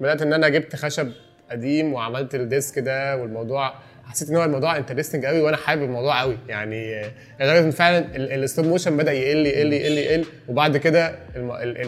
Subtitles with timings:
[0.00, 1.12] بدأت إن أنا جبت خشب
[1.50, 6.20] قديم وعملت ال desk ده والموضوع حسيت إن هو الموضوع interesting قوي وأنا حابب الموضوع
[6.20, 6.38] قوي.
[6.48, 7.02] يعني
[7.40, 10.24] لدرجة إن فعلا ال stop motion بدأ يقل يقل يقل يقل.
[10.48, 11.14] وبعد كده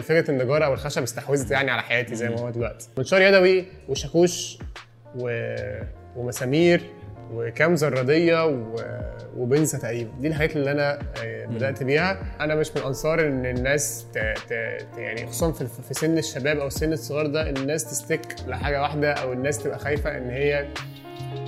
[0.01, 2.87] فكره النجارة أو الخشب استحوذت يعني على حياتي زي ما هو دلوقتي.
[2.97, 4.57] منشار يدوي وشاكوش
[5.15, 5.55] و...
[6.15, 6.81] ومسامير
[7.33, 8.75] وكام زرادية و...
[9.37, 10.11] وبنسه تقريبا.
[10.19, 12.17] دي الحاجات اللي أنا آه، بدأت بيها.
[12.41, 14.17] أنا مش من انصار إن الناس ت...
[14.17, 14.53] ت...
[14.95, 15.67] ت- يعني خصوصا في...
[15.87, 20.17] في سن الشباب أو السن الصغير ده الناس تستك لحاجة واحدة أو الناس تبقى خايفة
[20.17, 20.67] إن هي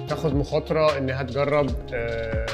[0.10, 2.46] تاخد مخاطرة انها تجرب آه،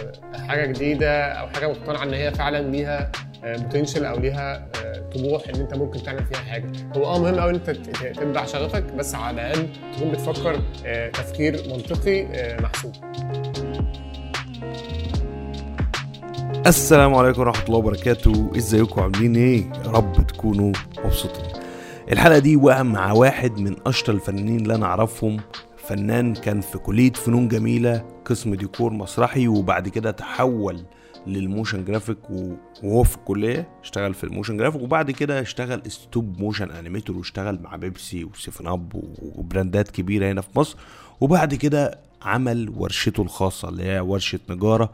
[0.48, 3.12] حاجة جديدة أو حاجة مقتنعة إن هي فعلا ليها
[3.44, 6.72] بوتنشال أو ليها آه، طموح إن أنت ممكن تعمل فيها حاجة.
[6.98, 9.68] هو آه مهم قوي إن أنت تتبع شغفك بس على الأقل
[9.98, 12.92] تكون بتفكر آه، تفكير منطقي آه، محسوب.
[16.68, 18.52] السلام عليكم ورحمة الله وبركاته.
[18.58, 20.72] إزيكم؟ عاملين إيه؟ يا رب تكونوا
[21.06, 21.46] مبسوطين.
[22.12, 25.38] الحلقة دي واقع مع واحد من أشطر الفنانين اللي أنا أعرفهم.
[25.78, 30.84] فنان كان في كلية فنون جميلة قسم ديكور مسرحي وبعد كده تحول
[31.28, 32.18] لل motion graphic
[32.84, 37.60] وهو في الكلية اشتغل في ال motion graphic وبعد كده اشتغل stop motion animator واشتغل
[37.62, 38.92] مع بيبسي وسيفن أب
[39.36, 40.78] و brand ات كبيرة هنا في مصر.
[41.22, 44.92] وبعد كده عمل ورشته الخاصة اللي هي ورشة نجارة.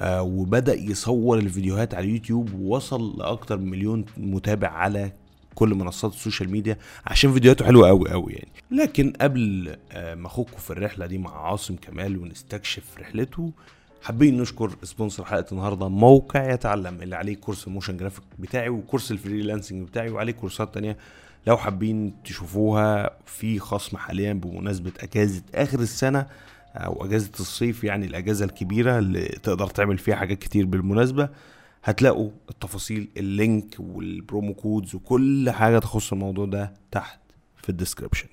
[0.00, 5.12] آه وبدأ يصور الفيديوهات على اليوتيوب ووصل لأكتر من مليون متابع على
[5.54, 8.48] كل منصات ال social media عشان فيديوهاته حلوة قوي قوي يعني.
[8.70, 13.50] لكن قبل آه ما اخدكم في الرحلة دي مع عاصم كمال ونستكشف رحلته
[14.02, 19.10] حابين نشكر sponsor حلقة النهارده موقع يتعلم اللي عليه كورس ال motion graphic بتاعي وكورس
[19.12, 20.96] ال freelancing بتاعي وعليه كورسات تانية.
[21.46, 26.26] لو حابين تشوفوها في خصم حاليا بمناسبة أجازة آخر السنة
[26.74, 31.28] أو أجازة الصيف يعني الأجازة الكبيرة اللي تقدر تعمل فيها حاجات كتير بالمناسبة
[31.84, 37.20] هتلاقوا التفاصيل ال link وال promo codes وكل حاجة تخص الموضوع ده تحت
[37.56, 38.28] في ال description.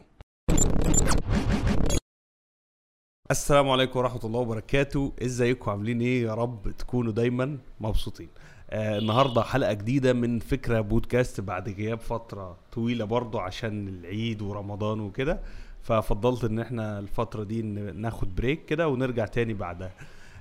[3.31, 5.13] السلام عليكم ورحمة الله وبركاته.
[5.21, 8.27] إزيكم؟ عاملين إيه؟ يا رب تكونوا دايما مبسوطين.
[8.69, 14.99] آه النهاردة حلقة جديدة من فكرة بودكاست بعد غياب فترة طويلة برضو عشان العيد ورمضان
[14.99, 15.39] وكده.
[15.83, 19.91] ففضلت إن إحنا الفترة دي ناخد break كده ونرجع تاني بعدها.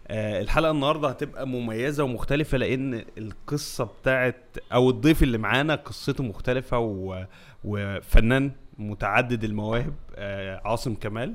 [0.08, 6.78] آه الحلقة النهاردة هتبقى مميزة ومختلفة لأن القصة بتاعت أو الضيف اللي معانا قصته مختلفة
[6.78, 7.24] و...
[7.64, 11.34] وفنان متعدد المواهب آه عاصم كمال.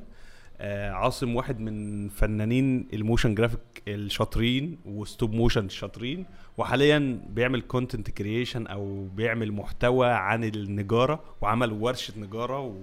[0.59, 6.25] آه، عاصم واحد من فنانين ال motion graphic الشاطرين و stop motion الشاطرين
[6.57, 12.73] وحاليا بيعمل content creation أو بيعمل محتوى عن النجارة وعمل ورشة نجارة و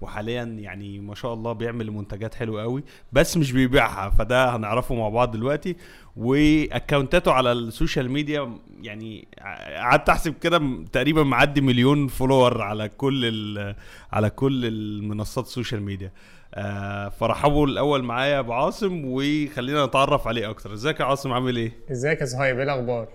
[0.00, 5.08] وحاليا يعني ما شاء الله بيعمل منتجات حلوة قوي بس مش بيبيعها فده هنعرفه مع
[5.08, 5.76] بعض دلوقتي.
[6.16, 9.28] و account اته على ال social media يعني
[9.76, 10.60] قعدت أحسب كده
[10.92, 13.74] تقريبا معدي مليون follower على كل
[14.12, 16.12] على كل المنصات ال social media.
[16.54, 20.72] آه فرحبوا الأول معايا بعاصم وخلينا نتعرف عليه أكتر.
[20.72, 23.08] إزيك يا عاصم؟ عامل إيه؟ إزيك يا صهيب؟ إيه الأخبار؟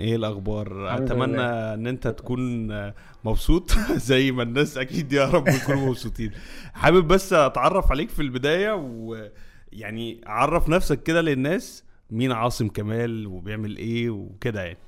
[0.00, 1.74] إيه الاخبار؟ اتمنى لله.
[1.74, 2.68] ان انت تكون
[3.24, 3.70] مبسوط
[4.10, 6.30] زي ما الناس أكيد يا رب يكونوا مبسوطين.
[6.74, 13.76] حابب بس اتعرف عليك في البداية ويعني عرف نفسك كده للناس مين عاصم كمال وبيعمل
[13.76, 14.78] إيه وكده يعني.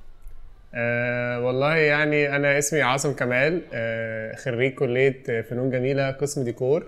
[0.75, 6.87] أه والله يعني أنا اسمي عاصم كمال أه خريج كلية فنون جميلة قسم ديكور.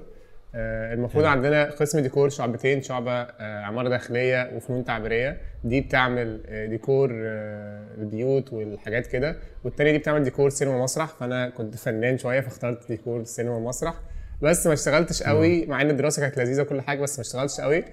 [0.59, 1.33] المفروض حلو.
[1.33, 5.37] عندنا قسم ديكور شعبتين شعبة أه عمارة داخلية وفنون تعبيرية.
[5.65, 11.49] دي بتعمل آه، ديكور آه، البيوت والحاجات كده والتانية دي بتعمل ديكور سينما ومسرح فأنا
[11.49, 13.95] كنت فنان شوية فاخترت ديكور سينما ومسرح
[14.43, 17.85] بس ما اشتغلتش قوي مع إن الدراسة كانت لذيذة وكل حاجة بس ما اشتغلتش قوي.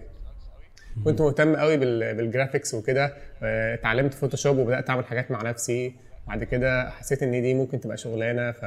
[1.05, 3.13] كنت مهتم قوي بال- بال graphics وكده.
[3.43, 5.95] آه، اتعلمت Photoshop وبدأت أعمل حاجات مع نفسي.
[6.27, 8.65] بعد كده حسيت إن دي ممكن تبقى شغلانة ف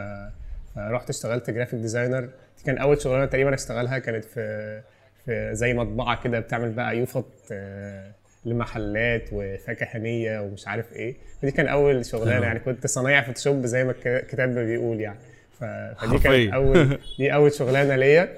[0.77, 4.81] فرحت اشتغلت graphic designer دي كان أول شغلانة تقريبا أشتغلها كانت في
[5.25, 8.13] في زي مطبعة كده بتعمل بقى يفط آه،
[8.45, 12.47] لمحلات وفاكهانية ومش عارف إيه فدي كان أول شغلانة.
[12.47, 15.19] يعني كنت صنايعي Photoshop زي ما الك- الكتاب بيقول يعني.
[15.61, 16.19] فدي.
[16.19, 18.29] كانت أول دي أول شغلانة ليا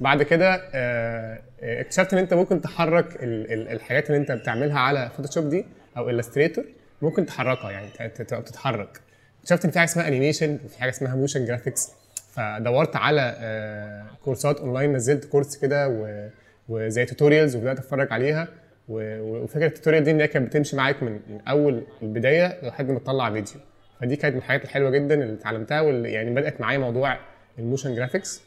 [0.00, 4.78] بعد كده آه، آه، اكتشفت إن أنت ممكن تحرك ال- ال- الحاجات اللي أنت بتعملها
[4.78, 5.64] على Photoshop دي
[5.96, 6.64] أو Illustrator
[7.02, 9.00] ممكن تحركها يعني تبقى بتتحرك
[9.44, 11.92] اكتشفت إن في حاجة اسمها animation وفي حاجة اسمها motion graphics
[12.34, 16.28] فدورت على آه، كورسات اونلاين نزلت كورس كده و-
[16.68, 18.48] وزي tutorials وبدأت أتفرج عليها
[18.88, 22.90] و- وفكرة ال tutorial دي إن هي كانت بتمشي معاك من من أول البداية لحد
[22.90, 23.60] ما تطلع فيديو
[24.00, 27.18] فدي كانت من الحاجات الحلوة جدا اللي اتعلمتها واللي يعني بدأت معايا موضوع
[27.58, 28.42] ال motion graphics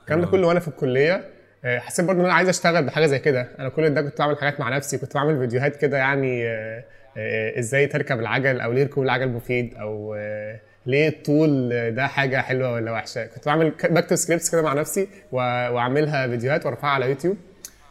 [0.00, 0.32] الكلام ده حلو.
[0.36, 1.24] كله وأنا في الكلية.
[1.64, 3.48] آه، حسيت برضه إن أنا عايز أشتغل بحاجة زي كده.
[3.58, 6.84] أنا كل ده كنت بعمل حاجات مع نفسي كنت بعمل فيديوهات كده يعني آه، آه،
[7.58, 12.72] إزاي تركب العجل أو ليه ركوب العجل مفيد أو آه، ليه الطول ده حاجة حلوة
[12.72, 13.26] ولا وحشة.
[13.26, 17.36] كنت بعمل بكتب scripts كده مع نفسي واعملها فيديوهات وارفعها على يوتيوب.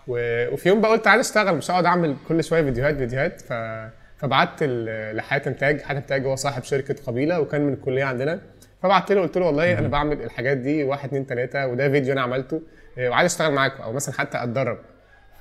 [0.08, 3.42] وفي يوم بقى قلت عايز اشتغل مش هقعد اعمل كل شوية فيديوهات فيديوهات.
[3.42, 3.54] ف...
[4.22, 5.82] فبعت ال- لحاتم تاج.
[5.82, 8.40] حاتم تاج هو صاحب شركة قبيلة وكان من الكلية عندنا.
[8.84, 12.22] فبعت له قلت له والله أنا بعمل الحاجات دي واحد اتنين تلاتة وده فيديو أنا
[12.22, 12.62] عملته
[12.98, 13.84] إيه، وعايز أشتغل معاكم.
[13.84, 14.78] أو مثلا حتى أتدرب.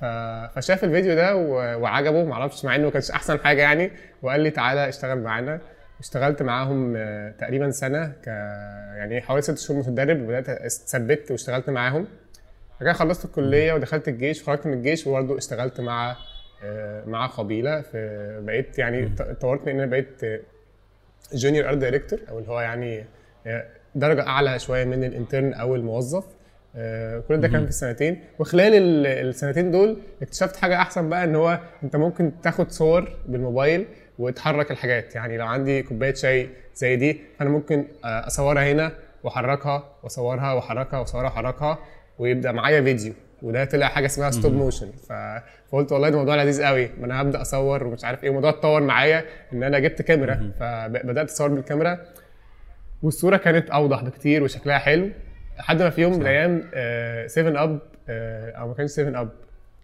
[0.01, 1.35] فشاف الفيديو ده.
[1.77, 3.91] وعجبه معرفش مع إنه ما كانش أحسن حاجة يعني
[4.21, 5.59] وقال لي تعالى اشتغل معانا.
[5.99, 8.27] اشتغلت معاهم آه، تقريبا سنة ك
[8.97, 12.07] يعني حوالي ست شهور متدرب وبدأت اتثبت واشتغلت معاهم.
[12.81, 16.15] بعد خلصت الكلية ودخلت الجيش وخرجت من الجيش وبرضه اشتغلت مع
[16.63, 17.81] آه، مع قبيلة.
[17.81, 20.21] في بقيت يعني ط- اتطورت إن أنا بقيت
[21.33, 23.05] junior art director أو اللي هو يعني
[23.47, 23.65] آه،
[23.95, 26.23] درجة أعلى شوية من ال intern أو الموظف.
[27.27, 31.59] كل ده كان في السنتين وخلال ال- السنتين دول اكتشفت حاجة أحسن بقى إن هو
[31.83, 33.85] أنت ممكن تاخد صور بالموبايل
[34.19, 35.15] وتحرك الحاجات.
[35.15, 38.91] يعني لو عندي كوباية شاي زي دي فأنا ممكن آه، أصورها هنا
[39.23, 41.77] وأحركها وأصورها وأحركها وأصورها وأحركها
[42.19, 43.13] ويبدأ معايا فيديو.
[43.41, 44.91] وده طلع حاجة اسمها stop motion.
[45.71, 46.89] فقلت والله ده موضوع لذيذ قوي.
[46.99, 49.23] ما أنا هبدأ أصور ومش عارف إيه الموضوع اتطور معايا
[49.53, 50.51] إن أنا جبت كاميرا.
[50.59, 51.99] فبدات أصور بالكاميرا.
[53.03, 55.09] والصورة كانت أوضح بكتير وشكلها حلو.
[55.59, 56.63] لحد ما في يوم من الأيام
[57.27, 57.79] 7 اب
[58.57, 59.29] أو ما كانش 7 اب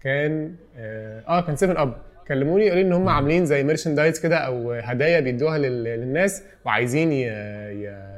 [0.03, 1.93] كان آه آه، كان 7 اب
[2.27, 7.21] كلموني قالوا إن هم عاملين زي merchandise كده أو هدايا بيدوها لل- للناس وعايزين ي...
[7.25, 7.27] ي...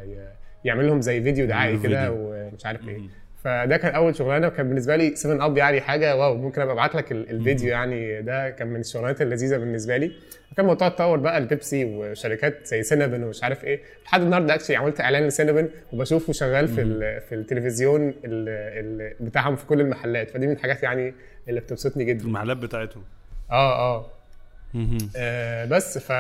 [0.06, 0.28] ي...
[0.66, 2.12] يعمل لهم زي فيديو دعائي كده.
[2.12, 2.98] ومش عارف إيه.
[3.46, 6.96] فده كان أول شغلانة وكان بالنسبة لي 7 اب يعني حاجة wow ممكن أبقى أبعت
[6.96, 10.06] لك ال- الفيديو يعني ده كان من الشغلانات اللذيذة بالنسبة لي.
[10.52, 13.80] وكان الموضوع اتطور بقى لبيبسي وشركات زي Cinnabon ومش عارف إيه.
[14.06, 16.76] لحد النهارده actually عملت إعلان ل Cinnabon وبشوفه شغال في
[17.30, 20.30] في التلفزيون ال- ال- بتاعهم في كل المحلات.
[20.32, 21.14] فدي من الحاجات يعني
[21.50, 22.26] اللي بتبسطني جدا.
[22.26, 23.04] المحلات بتاعتهم.
[23.52, 24.06] آه آه.
[25.18, 26.12] آه، بس ف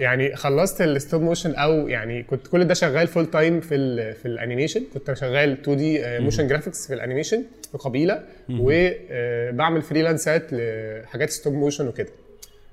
[0.00, 4.14] يعني خلصت ال stop motion أو يعني كنت كل ده شغال full time في ال
[4.14, 8.22] في ال animation كنت شغال 2D motion graphics في ال animation في قبيلة.
[8.50, 12.08] وبعمل freelance ات لحاجات stop motion وكده.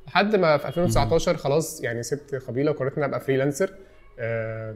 [0.07, 3.69] لحد ما في 2019 خلاص يعني سبت قبيلة وقررت إن أبقى freelancer
[4.19, 4.75] آه،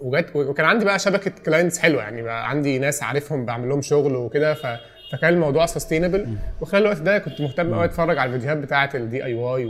[0.00, 4.16] وجت وكان عندي بقى شبكة clients حلوة يعني بقى عندي ناس عارفهم بعمل لهم شغل
[4.16, 4.66] وكده ف
[5.12, 6.26] فكان الموضوع sustainable
[6.60, 9.64] وخلال الوقت ده كنت مهتم قوي أتفرج على الفيديوهات بتاعة ال DIY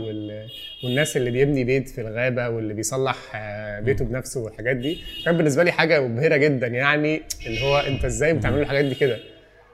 [0.83, 5.03] والناس اللي بيبني بيت في الغابة واللي بيصلح آه، بيته بنفسه والحاجات دي.
[5.25, 6.67] كان بالنسبة لي حاجة مبهرة جدا.
[6.67, 9.17] يعني اللي هو أنت إزاي بتعملوا الحاجات دي كده؟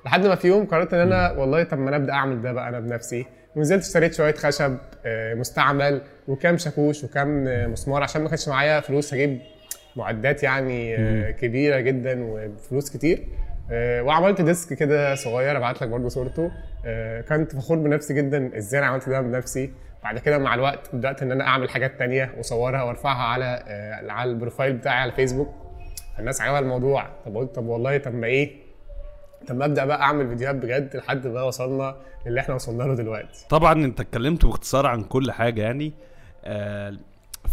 [0.06, 2.70] لحد ما في يوم قررت إن أنا والله طب ما أنا أبدأ أعمل ده بقى
[2.70, 3.26] أنا بنفسي.
[3.56, 8.04] ونزلت اشتريت شوية خشب آه، مستعمل وكام شاكوش وكام آه، مسمار.
[8.04, 9.40] عشان ما كانش معايا فلوس هجيب
[9.96, 10.98] معدات يعني
[11.34, 13.20] كبيرة جدا وفلوس كتير.
[13.72, 16.52] وعملت desk كده صغير ابعت لك برضه صورته.
[16.86, 19.72] آه، كنت فخور بنفسي جدا إزاي أنا عملت ده بنفسي.
[20.04, 24.32] بعد كده مع الوقت بدأت إن أنا أعمل حاجات تانية وأصورها وأرفعها على آه، على
[24.32, 25.54] ال profile بتاعي على فيسبوك
[26.20, 27.06] الناس عجبها الموضوع.
[27.26, 28.56] طب قلت طب والله طب ما إيه؟
[29.48, 31.96] طب ما أبدأ بقى أعمل فيديوهات بجد لحد ما وصلنا
[32.26, 33.46] للي إحنا وصلنا له دلوقتي.
[33.50, 35.94] طبعا أنت اتكلمت باختصار عن كل حاجة يعني.
[36.46, 36.94] آه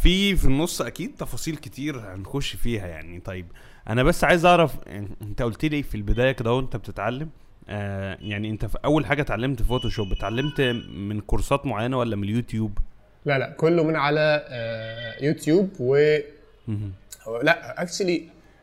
[0.02, 3.20] في في النص أكيد تفاصيل كتير هنخش فيها يعني.
[3.20, 3.46] طيب
[3.88, 7.28] أنا بس عايز أعرف يعني أنت قلت لي في البداية كده وانت بتتعلم
[7.68, 10.60] آه يعني أنت في أول حاجة اتعلمت Photoshop اتعلمت
[10.94, 12.78] من كورسات معينة ولا من اليوتيوب؟
[13.24, 15.96] لا لا كله من على آه، يوتيوب و
[17.42, 18.22] لا actually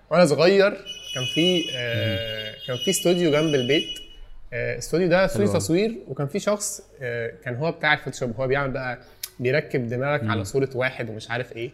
[0.10, 0.70] وأنا صغير
[1.16, 4.00] كان في آه كان في استوديو جنب البيت
[4.54, 5.54] آه، الاستوديو ده استوديو.
[5.54, 9.00] تصوير وكان في شخص آه، كان هو بتاع ال Photoshop هو بيعمل بقى
[9.40, 11.72] بيركب دماغك على صورة واحد ومش عارف إيه.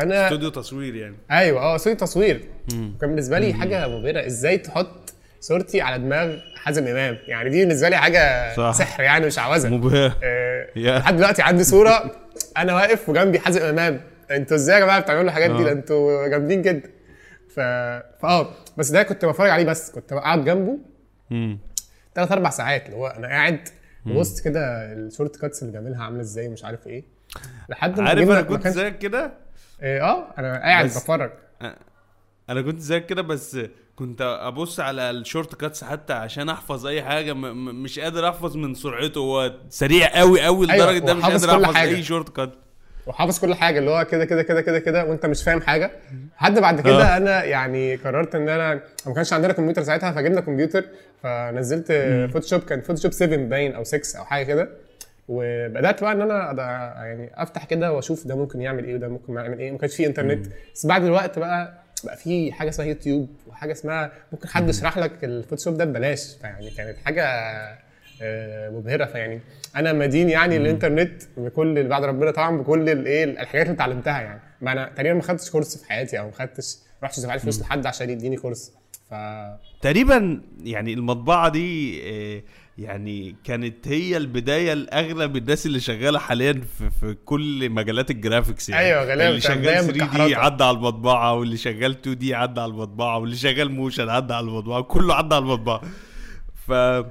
[0.00, 1.16] فأنا استوديو تصوير يعني.
[1.30, 2.44] أيوه آه استوديو تصوير.
[2.72, 2.96] مم.
[3.00, 4.26] كان بالنسبة لي حاجة مبهرة.
[4.26, 8.72] إزاي تحط صورتي على دماغ حازم إمام؟ يعني دي بالنسبة لي حاجة صح.
[8.72, 9.68] سحر يعني مش عوزة.
[9.68, 10.68] مبهر آه،.
[10.76, 12.12] لحد دلوقتي عندي صورة.
[12.56, 14.00] أنا واقف وجنبي حازم إمام.
[14.30, 15.64] أنتوا إزاي يا جماعة بتعملوا الحاجات دي؟ آه.
[15.64, 16.90] ده أنتوا جامدين جدا.
[17.48, 17.60] ف
[18.22, 19.90] فاه بس ده كنت بتفرج عليه بس.
[19.90, 20.78] كنت قاعد جنبه
[21.30, 21.58] مم.
[22.14, 22.86] ثلاث أربع ساعات.
[22.86, 23.68] اللي هو أنا قاعد
[24.06, 27.17] ببص كده ال shortcuts اللي بيعملها عاملة إزاي ومش عارف إيه.
[27.68, 29.32] لحد ما عارف أنا كنت كانش- زيك كده؟
[29.82, 31.30] إيه، آه أنا قاعد بس- بتفرج.
[32.50, 33.58] أنا كنت زيك كده بس
[33.96, 38.56] كنت أبص على ال shortcuts حتى عشان أحفظ أي حاجة م- م- مش قادر أحفظ
[38.56, 39.18] من سرعته.
[39.20, 41.88] هو سريع قوي قوي أيوة، لدرجة ده مش قادر أحفظ حاجة.
[41.88, 42.52] اي شورت كات.
[43.06, 45.90] وحافظ كل حاجة اللي هو كده كده كده كده كده وأنت مش فاهم حاجة.
[46.36, 47.16] لحد بعد كده آه.
[47.16, 50.84] أنا يعني قررت إن أنا ما كانش عندنا كمبيوتر ساعتها فجبنا كمبيوتر
[51.22, 51.92] فنزلت
[52.32, 54.68] Photoshop كان Photoshop 7 باين أو 6 أو حاجة كده.
[55.28, 56.52] وبدأت بقى إن أنا
[57.06, 59.72] يعني أفتح كده وأشوف ده ممكن يعمل إيه وده ممكن يعمل إيه.
[59.72, 60.46] ما كانش فيه إنترنت.
[60.74, 65.24] بس بعد الوقت بقى بقى في حاجة اسمها يوتيوب وحاجة اسمها ممكن حد يشرح لك
[65.24, 66.36] ال Photoshop ده ببلاش.
[66.40, 67.24] فيعني كانت حاجة
[68.22, 69.04] آه، مبهرة.
[69.04, 69.40] فيعني
[69.76, 74.40] أنا مدين يعني الإنترنت بكل بعد ربنا طبعا بكل الايه الحاجات اللي اتعلمتها يعني.
[74.60, 77.60] ما أنا تقريبا ما خدتش course في حياتي أو ما خدتش ما رحتش دفعت فلوس
[77.60, 78.72] لحد عشان يديني course.
[79.10, 79.14] ف
[79.80, 82.42] تقريبا يعني المطبعة دي آه،
[82.78, 88.68] يعني كانت هي البداية لأغلب الناس اللي شغالة حاليا في, في كل مجالات ال graphics
[88.68, 88.86] يعني.
[88.86, 90.34] أيوة، غالبا اللي شغال بداية 3D.
[90.34, 94.82] عدى على المطبعة واللي شغال 2D عدى على المطبعة واللي شغال motion عدى على المطبعة
[94.82, 95.80] كله عدى على المطبعة.
[96.66, 97.04] ف آه،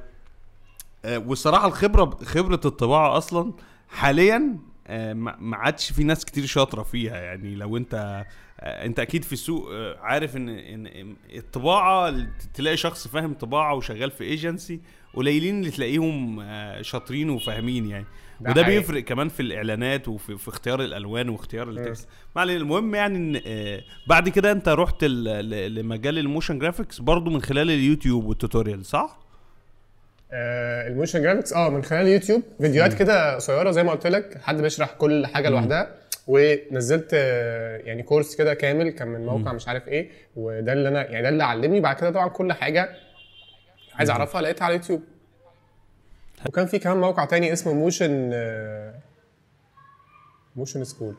[1.06, 3.54] والصراحه الخبرة خبرة الطباعة أصلا
[3.90, 4.58] حاليا
[4.88, 7.18] آه، ما عادش في ناس كتير شاطرة فيها.
[7.18, 8.26] يعني لو أنت
[8.60, 9.70] آه، أنت أكيد في السوق
[10.00, 14.82] عارف إن إن الطباعة تلاقي شخص فاهم طباعة وشغال في ايجنسي
[15.18, 18.06] قليلين اللي تلاقيهم آه، شاطرين وفاهمين يعني.
[18.42, 18.80] ده وده حقيقي.
[18.80, 22.08] بيفرق كمان في الإعلانات وفي في اختيار الألوان واختيار ال text.
[22.36, 27.30] ما علينا المهم يعني إن آه، بعد كده أنت رحت لمجال ال motion graphics برضو
[27.30, 29.20] من خلال اليوتيوب وال tutorial صح؟
[30.32, 32.44] آه، ال motion graphics آه من خلال اليوتيوب.
[32.62, 35.96] فيديوهات كده قصيرة زي ما قلت لك حد بيشرح كل حاجة لوحدها.
[36.28, 40.10] ونزلت آه، يعني course كده كامل كان من موقع مش عارف إيه.
[40.36, 42.90] وده اللي أنا يعني ده اللي علمني بعد كده طبعا كل حاجة.
[43.98, 45.02] عايز أعرفها لقيتها على اليوتيوب.
[46.46, 48.32] وكان في كمان موقع تاني اسمه Motion
[50.56, 51.16] Motion School.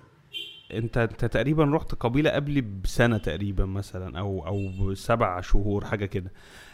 [0.74, 6.30] أنت أنت تقريبا رحت قبيلة قبلي بسنة تقريبا مثلا أو أو بسبع شهور حاجة كده.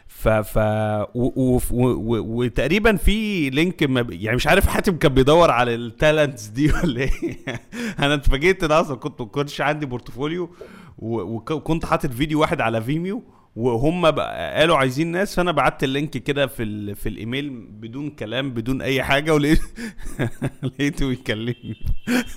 [0.06, 0.58] ف ف
[1.14, 6.72] وتقريبا في link ما ب- يعني مش عارف حاتم كان بيدور على ال talents دي
[6.72, 7.10] ولا إيه.
[8.04, 10.50] أنا اتفاجئت إن أصلا كنت ما كنتش عندي portfolio
[10.98, 13.22] وكنت حاطط فيديو واحد على Vimeo
[13.56, 16.96] وهم قالوا عايزين ناس فأنا بعت ال link كده في ال...
[16.96, 19.60] في الإيميل بدون كلام بدون أي حاجة ولقيت
[20.62, 21.76] لقيته بيكلمني.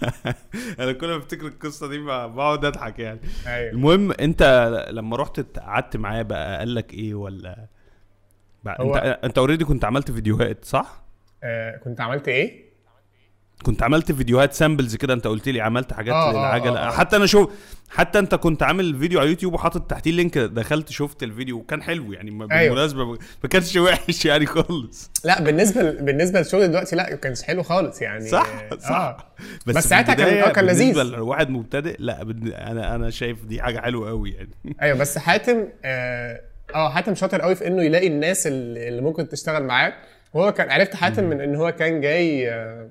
[0.79, 3.19] أنا كل ما أفتكر القصة دي بقعد أضحك يعني.
[3.47, 3.71] أيوه.
[3.71, 4.43] المهم أنت
[4.91, 7.65] لما رحت قعدت معاه بقى قال لك إيه ولا؟
[8.63, 11.03] بقى هو- أنت أنت already كنت عملت فيديوهات صح؟
[11.43, 12.66] آه، كنت عملت إيه؟
[13.63, 16.79] كنت عملت فيديوهات samples كده انت قلت لي عملت حاجات آه، آه، للعجلة.
[16.79, 16.91] آه، آه.
[16.91, 17.49] حتى أنا شوف
[17.89, 21.81] حتى أنت كنت عامل فيديو على يوتيوب وحاطط تحتيه ال link دخلت شفت الفيديو وكان
[21.83, 22.47] حلو يعني أيوة.
[22.69, 25.11] بالمناسبة ما ما كانش وحش يعني خالص.
[25.23, 26.03] لا بالنسبة ل...
[26.05, 28.27] بالنسبة للشغل دلوقتي لا ما كانش حلو خالص يعني.
[28.29, 29.17] صح آه، صح
[29.67, 30.93] بس في ساعتها كان- آه، كان لذيذ.
[30.97, 34.49] بالنسبة لواحد مبتدئ لا بن- أنا أنا شايف دي حاجة حلوة قوي يعني.
[34.81, 36.41] أيوه بس حاتم آه
[36.75, 39.93] آه، حاتم شاطر قوي في إنه يلاقي الناس اللي اللي ممكن تشتغل معاه.
[40.33, 42.89] وهو كان عرفت حاتم من إن هو كان جاي آه،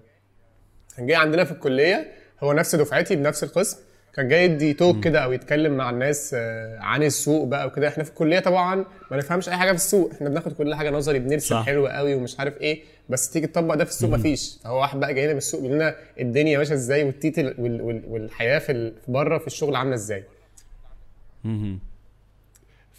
[0.97, 2.07] كان جاي عندنا في الكلية.
[2.43, 3.79] هو نفس دفعتي بنفس القسم.
[4.15, 7.88] كان جاي يدي توك كده أو يتكلم مع الناس آه، عن السوق بقى وكده.
[7.88, 10.11] إحنا في الكلية طبعا ما نفهمش أي حاجة في السوق.
[10.12, 11.55] إحنا بناخد كل حاجة نظري بنرسم.
[11.62, 12.83] حلو قوي ومش عارف إيه.
[13.09, 14.59] بس تيجي تطبق ده في السوق مفيش.
[14.65, 18.03] فهو واحد بقى جاي لنا من السوق بيقول لنا الدنيا ماشية إزاي والتيتل وال- وال-
[18.09, 20.25] والحياة في بره في الشغل عاملة إزاي.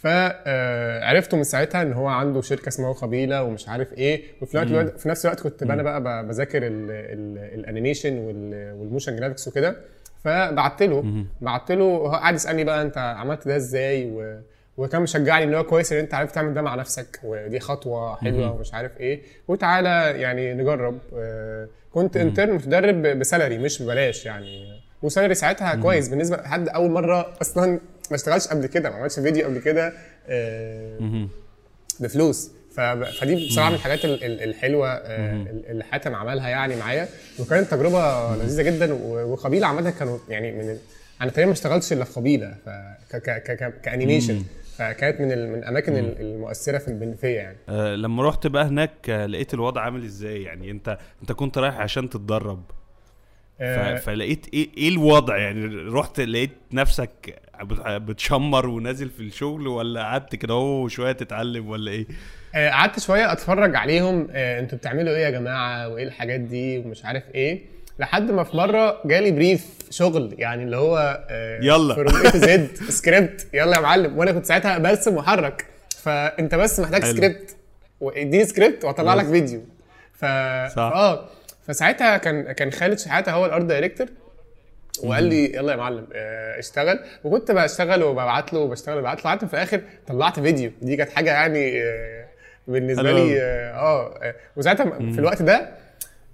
[0.02, 4.22] فعرفته من ساعتها إن هو عنده شركة اسمها قبيلة ومش عارف إيه.
[4.42, 8.72] وفي نفس الوقت في نفس الوقت كنت أنا بقى بذاكر ال- ال- ال animation وال-
[8.80, 9.76] وال motion graphics وكده.
[10.24, 14.40] فبعت له بعت له قعد يسألني بقى أنت عملت ده إزاي؟ و...
[14.76, 17.20] وكان مشجعني إن هو كويس إن أنت عارف تعمل ده مع نفسك.
[17.24, 19.22] ودي خطوة حلوة ومش عارف إيه.
[19.48, 20.98] وتعالى يعني نجرب.
[21.16, 24.80] آه، كنت intern متدرب ب salary مش ببلاش يعني.
[25.02, 29.20] و salary ساعتها كويس بالنسبة لحد أول مرة أصلا ما اشتغلش قبل كده ما عملتش
[29.20, 29.92] فيديو قبل كده
[30.28, 31.28] آه،.
[32.00, 32.50] بفلوس.
[33.20, 37.08] فدي بصراحة من الحاجات ال- ال- الحلوة آه، اللي حاتم عملها يعني معايا.
[37.38, 40.78] وكانت تجربة لذيذة جدا وقبيلة عامه كانوا يعني من ال-
[41.20, 42.68] أنا تقريبا ما اشتغلتش إلا في قبيلة ف
[43.12, 44.42] ك- ك- ك- ك- كأنيميشن.
[44.76, 47.56] فكانت من ال- من الأماكن ال- المؤثرة في البنفيه يعني.
[47.68, 51.80] آه، لما رحت بقى هناك آه، لقيت الوضع عامل إزاي؟ يعني انت أنت كنت رايح
[51.80, 52.62] عشان تتدرب.
[53.58, 53.62] ف...
[54.04, 57.38] فلقيت إيه إيه الوضع؟ يعني رحت لقيت نفسك
[57.98, 62.06] بتشمر ونازل في الشغل ولا قعدت كده اهو شوية تتعلم ولا إيه؟
[62.54, 64.28] آه، قعدت شوية أتفرج عليهم.
[64.30, 67.60] آه، أنتوا بتعملوا إيه يا جماعة؟ وايه الحاجات دي؟ ومش عارف إيه.
[67.98, 71.26] لحد ما في مرة جالي brief شغل يعني اللي هو
[71.62, 71.94] يلا.
[71.94, 74.18] from A to Z script يلا يا معلم.
[74.18, 75.66] وأنا كنت ساعتها برسم محرك.
[76.02, 77.12] فانت بس محتاج حلو.
[77.16, 77.56] سكريبت
[78.00, 79.26] واديني سكريبت واطلع لك.
[79.26, 79.60] فيديو
[80.12, 80.24] ف
[80.74, 80.82] صح.
[80.94, 81.28] آه
[81.66, 84.06] فساعتها كان كان خالد شحاتة هو ال art director
[85.04, 87.00] وقال لي يلا يا معلم آه، اشتغل.
[87.24, 89.30] وكنت بشتغل وببعت له وبشتغل وببعت له.
[89.34, 90.70] لحد في الآخر طلعت فيديو.
[90.82, 92.24] دي كانت حاجة يعني آه،
[92.68, 93.40] بالنسبة لي أوي.
[93.42, 95.68] آه آه، وساعتها في الوقت ده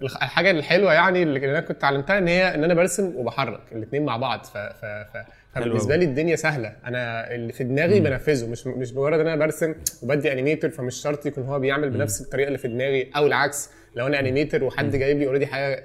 [0.02, 4.16] الحاجة الحلوة يعني اللي أنا كنت اتعلمتها إن هي إن أنا برسم وبحرك الاثنين مع
[4.16, 4.44] بعض.
[4.44, 5.16] ف ف ف
[5.54, 5.97] فبالنسبة.
[5.97, 6.73] لي الدنيا سهلة.
[6.87, 8.47] أنا اللي في دماغي بنفذه.
[8.47, 12.47] مش مش مجرد إن أنا برسم وبدي animator فمش شرط يكون هو بيعمل بنفس الطريقة
[12.47, 13.71] اللي في دماغي أو العكس.
[13.97, 15.85] لو أنا animator وحد جايب لي already حاجة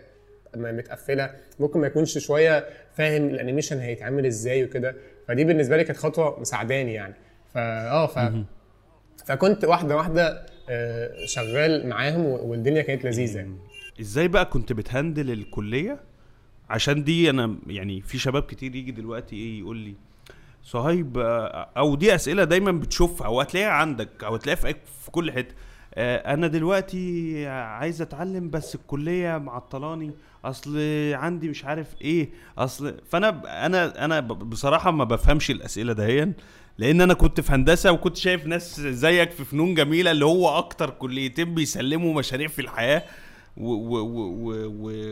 [0.56, 4.96] متقفلة ممكن ما يكونش شوية فاهم ال animation هيتعمل إزاي وكده.
[5.28, 7.14] فدي بالنسبة لي كانت خطوة مساعداني يعني.
[7.54, 8.32] فا آه ف
[9.26, 13.38] فكنت واحدة واحدة آه، شغال معاهم والدنيا كانت لذيذة.
[13.38, 13.58] يعني.
[14.02, 16.00] إزاي بقى كنت بت handle الكلية؟
[16.70, 19.94] عشان دي أنا يعني في شباب كتير يجي دلوقتي إيه يقول لي
[20.64, 25.56] صهيب آه، أو دي اسئلة دايما بتشوفها أو هتلاقيها عندك أو هتلاقيها في كل حتة.
[25.56, 30.12] آه، أنا دلوقتي عايز أتعلم بس الكلية معطلاني.
[30.46, 30.78] أصل
[31.14, 32.30] عندي مش عارف إيه.
[32.58, 33.30] أصل فأنا
[33.66, 36.34] أنا أنا بصراحة ما بفهمش الأسئلة دهيا
[36.78, 40.90] لأن أنا كنت في هندسة وكنت شايف ناس زيك في فنون جميلة اللي هو أكتر
[40.90, 43.04] كليتين بيسلموا مشاريع في الحياة.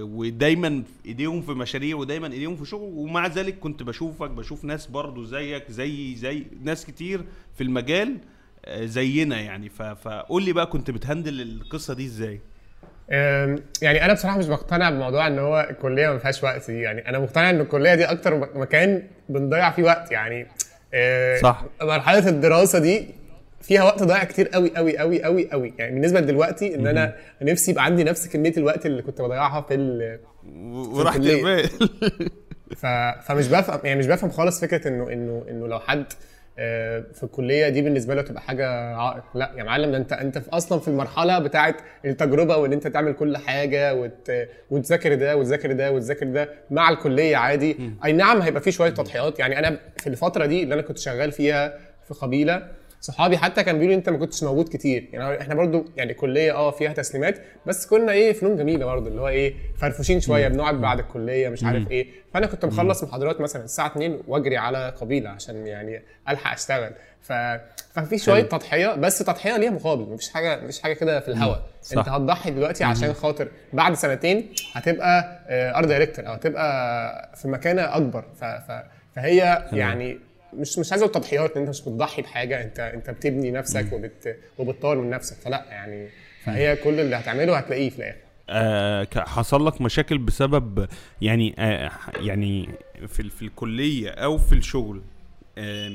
[0.06, 2.92] ودايما إيديهم في مشاريع ودايما إيديهم في شغل.
[2.94, 8.10] ومع ذلك كنت بشوفك بشوف ناس برضو زيك زي زي ناس كتير في المجال.
[8.14, 8.37] آه،
[8.70, 9.70] زينا يعني.
[10.02, 12.40] فقول لي بقى كنت بتهندل القصة دي إزاي؟
[13.82, 16.82] يعني أنا بصراحة مش بقتنع بموضوع إن هو الكلية ما فيهاش وقت دي.
[16.82, 20.48] يعني أنا مقتنع إن الكلية دي أكتر مكان بنضيع فيه وقت يعني.
[20.94, 21.64] أه، صح.
[21.82, 23.08] مرحلة الدراسة دي
[23.62, 27.72] فيها وقت ضايع كتير قوي قوي قوي قوي قوي يعني بالنسبة لدلوقتي إن أنا نفسي
[27.72, 30.20] يبقى عندي نفس كمية الوقت اللي كنت بضيعها في ال...
[30.74, 31.20] وراحت.
[31.20, 31.70] البال
[32.78, 32.86] ف...
[33.28, 36.06] فمش بفهم يعني مش بفهم خالص فكرة إنه إنه إنه لو حد
[37.14, 39.24] في الكلية دي بالنسبة له تبقى حاجة عائق.
[39.36, 43.14] لا يا معلم ده انت انت في أصلا في المرحلة بتاعه التجربة وإن أنت تعمل
[43.14, 44.32] كل حاجة وت...
[44.70, 47.78] وتذاكر ده وتذاكر ده وتذاكر ده مع الكلية عادي.
[48.06, 49.40] أي نعم هيبقى في شوية تضحيات.
[49.40, 52.68] يعني أنا في الفترة دي اللي أنا كنت شغال فيها في قبيلة
[53.02, 55.08] صحابي حتى كانوا بيقولوا أنت ما كنتش موجود كتير.
[55.14, 59.22] يعني إحنا برضو يعني كلية آه فيها تسليمات بس كنا إيه فنون جميلة برضو اللي
[59.22, 62.08] هو إيه فرفوشين شوية بنقعد بعد الكلية مش عارف إيه.
[62.34, 66.92] فأنا كنت مخلص محاضرات مثلا الساعة 2 وأجري على قبيلة عشان يعني ألحق أشتغل.
[67.22, 67.34] ف...
[67.94, 68.50] ففي شوية حلو.
[68.50, 71.62] تضحية بس تضحية ليها مقابل مفيش حاجة مفيش حاجة كده في الهواء.
[71.98, 78.26] أنت هتضحي دلوقتي عشان خاطر بعد سنتين هتبقى art director أو هتبقى في مكانة أكبر.
[78.42, 78.44] ف...
[78.44, 78.72] ف...
[79.16, 80.20] فهي يعني
[80.58, 84.38] مش مش عايز أقول تضحيات أنت مش بتضحي بحاجة أنت أنت بتبني نفسك وبت...
[84.58, 86.10] وبتطور من نفسك فلأ يعني
[86.44, 88.18] فهي كل اللي هتعمله هتلاقيه في الآخر.
[88.50, 90.88] آه حصل لك مشاكل بسبب
[91.22, 92.70] يعني آه يعني
[93.08, 95.02] في في الكلية أو في الشغل؟
[95.58, 95.92] آه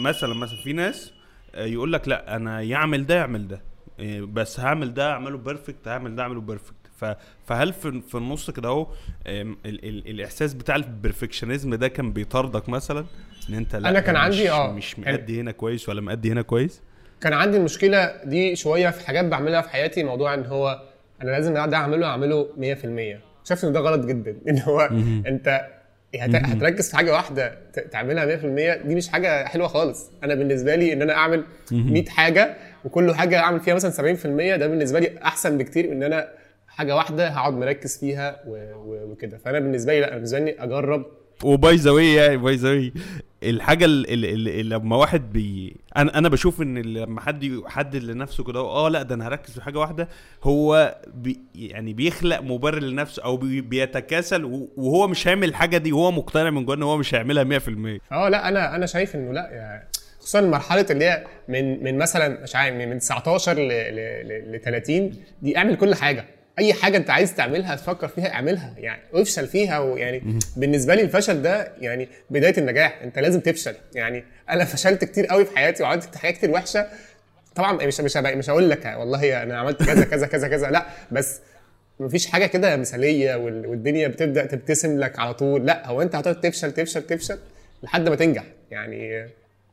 [0.00, 1.12] مثلا مثلا في ناس
[1.54, 3.60] آه يقول لك لأ أنا يعمل ده يعمل ده.
[4.00, 6.76] آه بس هعمل ده أعمله perfect هعمل ده أعمله perfect
[7.46, 8.86] فهل في في النص كده اهو
[9.26, 13.04] آم، ال- ال- الإحساس بتاع ال perfectionism ده كان بيطاردك مثلا؟
[13.48, 16.42] إن أنت لأ أنا كان مش- عندي آه، مش مأدي هنا كويس ولا مأدي هنا
[16.42, 16.82] كويس؟
[17.20, 20.82] كان عندي المشكلة دي شوية في حاجات بعملها في حياتي موضوع إن هو
[21.22, 24.36] أنا لازم ده أعمله أعمله 100% شايف إن ده غلط جدا.
[24.48, 24.80] إن هو
[25.26, 25.66] أنت
[26.16, 27.58] هت- هتركز في حاجة واحدة
[27.92, 30.10] تعملها 100% دي مش حاجة حلوة خالص.
[30.24, 34.66] أنا بالنسبة لي إن أنا أعمل 100 حاجة وكل حاجة أعمل فيها مثلا 70% ده
[34.66, 36.28] بالنسبة لي أحسن بكتير من إن أنا
[36.76, 38.40] حاجة واحدة هقعد مركز فيها
[38.86, 39.38] وكده.
[39.38, 41.06] فأنا بالنسبة لي لا بالنسبة لي أجرب.
[41.44, 42.92] و by the way يعني by the way.
[43.42, 48.60] الحاجة اللي, اللي لما واحد بي أنا أنا بشوف إن لما حد يحدد لنفسه كده
[48.60, 50.08] آه لا ده أنا هركز في حاجة واحدة.
[50.42, 54.44] هو بي يعني بيخلق مبرر لنفسه أو بي بيتكاسل
[54.76, 57.62] وهو مش هيعمل الحاجة دي وهو مقتنع من جوه إن هو مش هيعملها 100%
[58.12, 62.42] آه لا أنا أنا شايف إنه لا يعني خصوصا مرحلة اللي هي من من مثلا
[62.42, 65.12] مش عارف من 19 ل ل- ل 30
[65.42, 66.24] دي اعمل كل حاجة.
[66.58, 70.22] أي حاجة أنت عايز تعملها تفكر فيها اعملها يعني وافشل فيها ويعني
[70.56, 73.74] بالنسبة لي الفشل ده يعني بداية النجاح أنت لازم تفشل.
[73.94, 76.86] يعني أنا فشلت كتير قوي في حياتي وعملت حاجات كتير وحشة.
[77.54, 81.40] طبعا مش مش مش هقول لك والله أنا عملت كذا كذا كذا كذا لأ بس
[82.00, 85.66] مفيش حاجة كده مثالية وال- والدنيا بتبدأ تبتسم لك على طول.
[85.66, 87.38] لأ هو أنت هتقعد تفشل تفشل تفشل
[87.82, 88.44] لحد ما تنجح.
[88.70, 89.28] يعني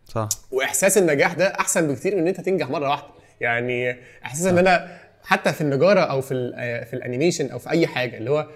[0.07, 0.29] صح.
[0.51, 3.07] وإحساس النجاح ده أحسن بكتير من إن أنت تنجح مرة واحدة.
[3.41, 7.87] يعني إحساس إن أنا حتى في النجارة أو في ال- في الأنيميشن أو في أي
[7.87, 8.47] حاجة اللي هو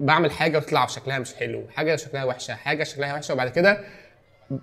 [0.00, 3.78] بعمل حاجة وتطلع شكلها مش حلو حاجة شكلها وحشة حاجة شكلها وحشة وبعد كده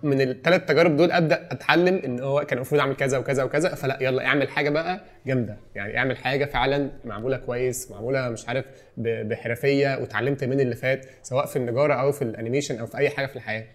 [0.04, 3.98] من الثلاث تجارب دول أبدأ أتعلم إن هو كان المفروض أعمل كذا وكذا وكذا فلا
[4.02, 5.58] يلا اعمل حاجة بقى جامدة.
[5.76, 8.66] يعني اعمل حاجة فعلا معمولة كويس معمولة مش عارف
[8.98, 13.26] بحرفية واتعلمت من اللي فات سواء في النجارة أو في الأنيميشن أو في أي حاجة
[13.26, 13.66] في الحياة.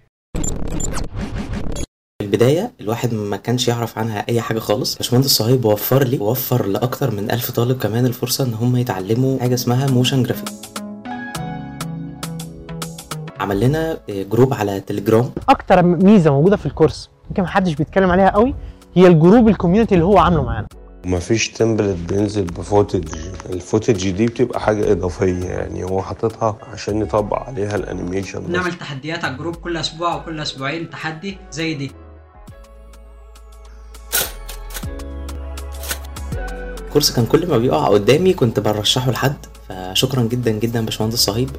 [2.35, 4.97] في البداية الواحد ما كانش يعرف عنها أي حاجة خالص.
[4.97, 9.55] باشمهندس صهيب وفر لي ووفر لأكتر من ألف طالب كمان الفرصة إن هم يتعلموا حاجة
[9.55, 10.49] اسمها motion graphic
[13.40, 18.31] عمل لنا group على تليجرام أكتر ميزة موجودة في ال course يمكن محدش بيتكلم عليها
[18.31, 18.55] قوي
[18.94, 20.66] هي ال group ال community اللي هو عامله معانا.
[21.05, 23.09] مفيش template بينزل ب footage
[23.51, 28.45] ال footage دي بتبقى حاجة إضافية يعني هو حاططها عشان يطبق عليها ال animation.
[28.44, 31.92] بس نعمل تحديات على ال group كل أسبوع أو كل أسبوعين تحدي زي دي.
[36.95, 41.51] ال course كان كل ما بيقع قدامي كنت برشحه لحد فشكرا جدا جدا باشمهندس صهيب.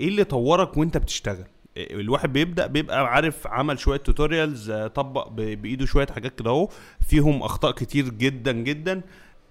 [0.00, 1.44] إيه اللي طورك وانت بتشتغل؟
[1.76, 6.68] إيه، الواحد بيبدأ بيبقى عارف عمل شوية tutorials طبق ب- بإيده شوية حاجات كده اهو
[7.08, 9.00] فيهم أخطاء كتير جدا جدا.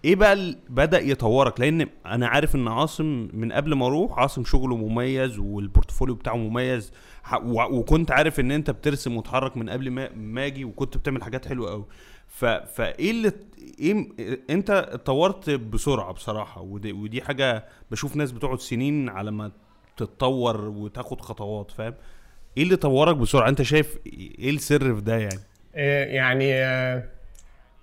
[0.05, 4.43] إيه بقى اللي بدأ يطورك؟ لأن أنا عارف إن عاصم من قبل ما أروح عاصم
[4.45, 6.91] شغله مميز وال portfolio بتاعه مميز.
[7.53, 11.71] وكنت عارف إن أنت بترسم وتحرك من قبل ما ما أجي وكنت بتعمل حاجات حلوة
[11.71, 11.85] قوي
[12.27, 13.31] ف فإيه اللي
[13.79, 14.07] إيه
[14.49, 19.51] أنت اتطورت بسرعة بصراحة؟ ودي, ودي حاجة بشوف ناس بتقعد سنين على ما
[19.97, 21.93] تتطور وتاخد خطوات فاهم؟
[22.57, 25.39] إيه اللي طورك بسرعة؟ أنت شايف إيه السر في ده يعني؟
[25.75, 27.03] آه، يعني آه،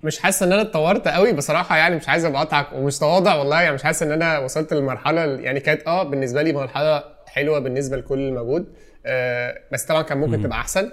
[0.06, 3.62] مش حاسس ان أنا اتطورت قوي بصراحة يعني مش عايز ابقى اقطعك ومش تواضع والله
[3.62, 7.96] يعني مش حاسس ان أنا وصلت للمرحله يعني كانت آه بالنسبة لي مرحلة حلوة بالنسبة
[7.96, 8.66] لكل الموجود
[9.06, 10.90] آه، بس طبعا كان ممكن تبقى أحسن.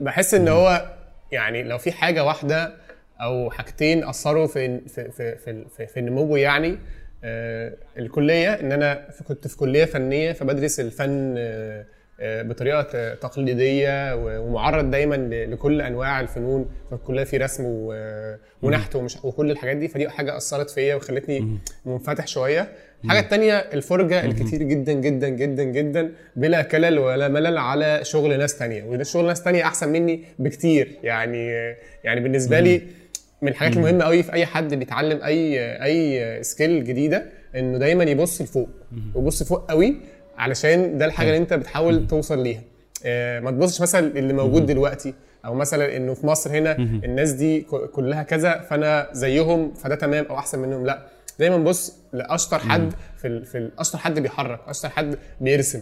[0.00, 0.90] بحس إن هو
[1.32, 2.72] يعني لو في حاجة واحدة
[3.20, 6.78] أو حاجتين أثروا في في في في, في, في نموي يعني
[7.24, 11.84] آه، الكلية إن أنا كنت في كلية فنية فبدرس الفن آه،
[12.22, 17.64] بطريقة ت- تقليديه ومعرض دايما لكل أنواع الفنون الكليه في رسم
[18.62, 19.88] ونحت ومش وكل الحاجات دي.
[19.88, 22.68] فدي حاجة أثرت فيا وخلتني منفتح شوية.
[23.04, 28.58] الحاجة التانية الفرجة الكتير جدا جدا جدا جدا بلا كلل ولا ملل على شغل ناس
[28.58, 28.84] تانية.
[28.84, 30.98] وده شغل ناس تانية أحسن مني بكتير.
[31.02, 31.48] يعني
[32.04, 32.82] يعني بالنسبة لي
[33.42, 37.24] من الحاجات المهمة قوي في أي حد بيتعلم أي أي سكيل جديدة
[37.56, 38.68] إنه دايما يبص لفوق.
[39.14, 39.96] ويبص فوق قوي
[40.40, 42.62] علشان ده الحاجة اللي انت بتحاول توصل ليها.
[43.04, 47.60] آه، ما تبصش مثلا اللي موجود دلوقتي أو مثلا إنه في مصر هنا الناس دي
[47.92, 50.86] كلها كذا فأنا زيهم فده تمام أو أحسن منهم.
[50.86, 51.06] لا
[51.38, 53.44] دايما بص لأشطر حد في ال...
[53.44, 55.80] في أشطر حد بيحرك أشطر حد بيرسم.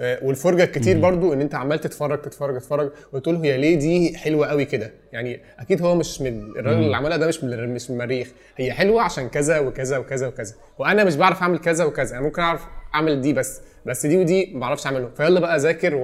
[0.00, 4.46] آه، والفرجة الكتير برضو إن أنت عمال تتفرج تتفرج تتفرج وتقول هي ليه دي حلوة
[4.46, 8.00] قوي كده؟ يعني أكيد هو مش من الراجل اللي عملها ده مش من مش من
[8.00, 8.28] المريخ.
[8.56, 10.54] هي حلوة عشان كذا وكذا وكذا وكذا.
[10.78, 12.16] وأنا مش بعرف أعمل كذا وكذا.
[12.16, 15.10] أنا ممكن أعرف اعمل دي بس بس دي ودي ما بعرفش اعملهم.
[15.16, 15.94] فيلا بقى أذاكر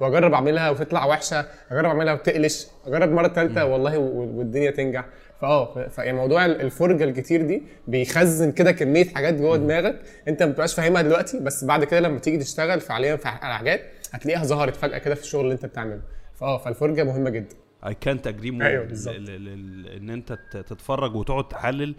[0.00, 5.04] وأجرب أعملها وتطلع وحشة أجرب أعملها وتقلش أجرب مرة ثالثه والله والدنيا تنجح.
[5.40, 10.50] فآه ف- فيعني موضوع الفرجة الكتير دي بيخزن كده كمية حاجات جوه دماغك أنت ما
[10.50, 13.80] بتبقاش فاهمها دلوقتي بس بعد كده لما تيجي تشتغل فعليا في على حاجات
[14.12, 16.00] هتلاقيها ظهرت فجأة كده في الشغل اللي أنت بتعمله.
[16.34, 17.56] فآه فالفرجة مهمة جدا.
[17.86, 18.48] اي كانت اجري.
[18.48, 21.94] إن أنت تتفرج وتقعد تحلل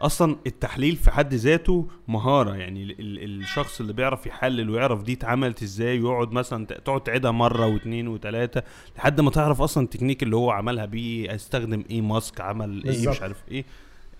[0.00, 2.54] أصلا التحليل في حد ذاته مهارة.
[2.54, 7.30] يعني ال- ال- الشخص اللي بيعرف يحلل ويعرف دي اتعملت إزاي ويقعد مثلا تقعد تعيدها
[7.30, 8.62] مرة واثنين وثلاثه
[8.96, 13.08] لحد ما تعرف أصلا التكنيك اللي هو عملها بيه استخدم إيه ماسك عمل إيه.
[13.08, 13.64] مش عارف إيه.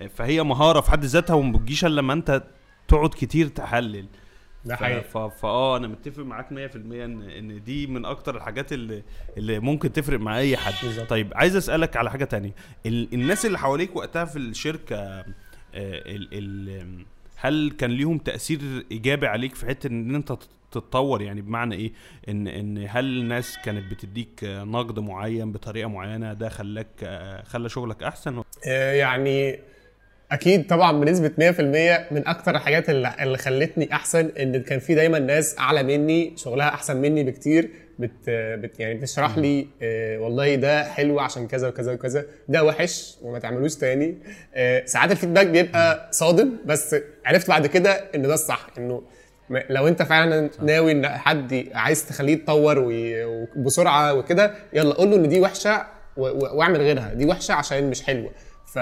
[0.00, 2.42] آه، فهي مهارة في حد ذاتها وما بتجيش إلا لما أنت
[2.88, 4.06] تقعد كتير تحلل.
[4.66, 5.02] ده ف- حقيقي.
[5.02, 9.02] ف- فآه أنا متفق معاك 100% ان إن دي من أكتر الحاجات اللي
[9.36, 10.72] اللي ممكن تفرق مع أي حد.
[10.82, 11.08] بالظبط.
[11.10, 12.52] طيب عايز أسألك على حاجة تانية.
[12.86, 15.24] ال الناس اللي حواليك وقتها في الشركة آه،
[15.74, 17.04] ال ال
[17.36, 18.60] هل كان ليهم تأثير
[18.92, 21.92] إيجابي عليك في حتة إن أنت تت- تتطور؟ يعني بمعنى إيه؟
[22.28, 28.02] ان إن هل الناس كانت بتديك نقد معين بطريقة معينة ده خلاك آه، خلى شغلك
[28.02, 29.58] أحسن؟ آه، يعني
[30.32, 35.18] أكيد طبعا بنسبة 100% من أكتر الحاجات اللي, اللي خلتني أحسن إن كان في دايما
[35.18, 40.84] ناس أعلى مني شغلها أحسن مني بكتير بت, بت يعني بتشرح لي آه والله ده
[40.84, 44.18] حلو عشان كذا وكذا وكذا ده وحش وما تعملوش تاني.
[44.54, 49.02] آه ساعات الفيدباك بيبقى صادم بس عرفت بعد كده إن ده الصح إنه
[49.70, 55.28] لو أنت فعلا ناوي إن حد عايز تخليه يتطور وبسرعة وكده يلا قول له إن
[55.28, 55.86] دي وحشة
[56.16, 58.30] واعمل غيرها دي وحشة عشان مش حلوة.
[58.74, 58.78] ف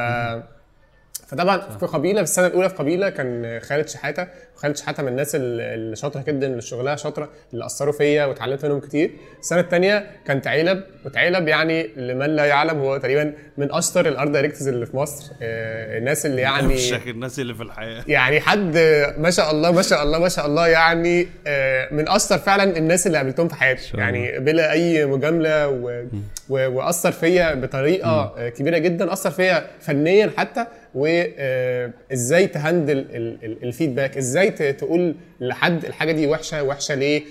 [1.34, 4.26] فطبعا في قبيلة في السنة الأولى في قبيلة كان خالد شحاتة.
[4.56, 8.64] وخالد شحاتة من الناس ال- اللي شاطره جدا اللي شغلها شاطرة اللي أثروا فيا واتعلمت
[8.64, 9.10] منهم كتير.
[9.40, 14.68] السنة الثانية كانت علب وتعلب يعني لمن لا يعلم هو تقريبا من أشطر الأرت دايركتورز
[14.68, 15.32] اللي في مصر.
[15.42, 18.02] آه، الناس اللي يعني الناس اللي في الحياة.
[18.08, 18.76] يعني حد
[19.18, 23.06] ما شاء الله ما شاء الله ما شاء الله يعني آه، من أشطر فعلا الناس
[23.06, 23.90] اللي قابلتهم في حياتي.
[23.96, 26.04] يعني بلا أي مجاملة و...
[26.48, 26.70] و...
[26.70, 30.66] وأثر فيا بطريقة آه، كبيرة جدا أثر فيا فنيا حتى.
[30.94, 37.22] وإزاي تهندل ال- ال- الفيدباك إزاي تقول لحد الحاجة دي وحشة وحشة ليه.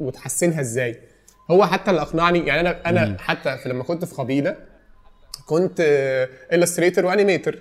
[0.00, 0.96] وتحسنها إزاي.
[1.50, 4.56] هو حتى اللي أقنعني يعني أنا أنا حتى في لما كنت في قبيله
[5.46, 5.80] كنت
[6.52, 7.58] illustrator و animator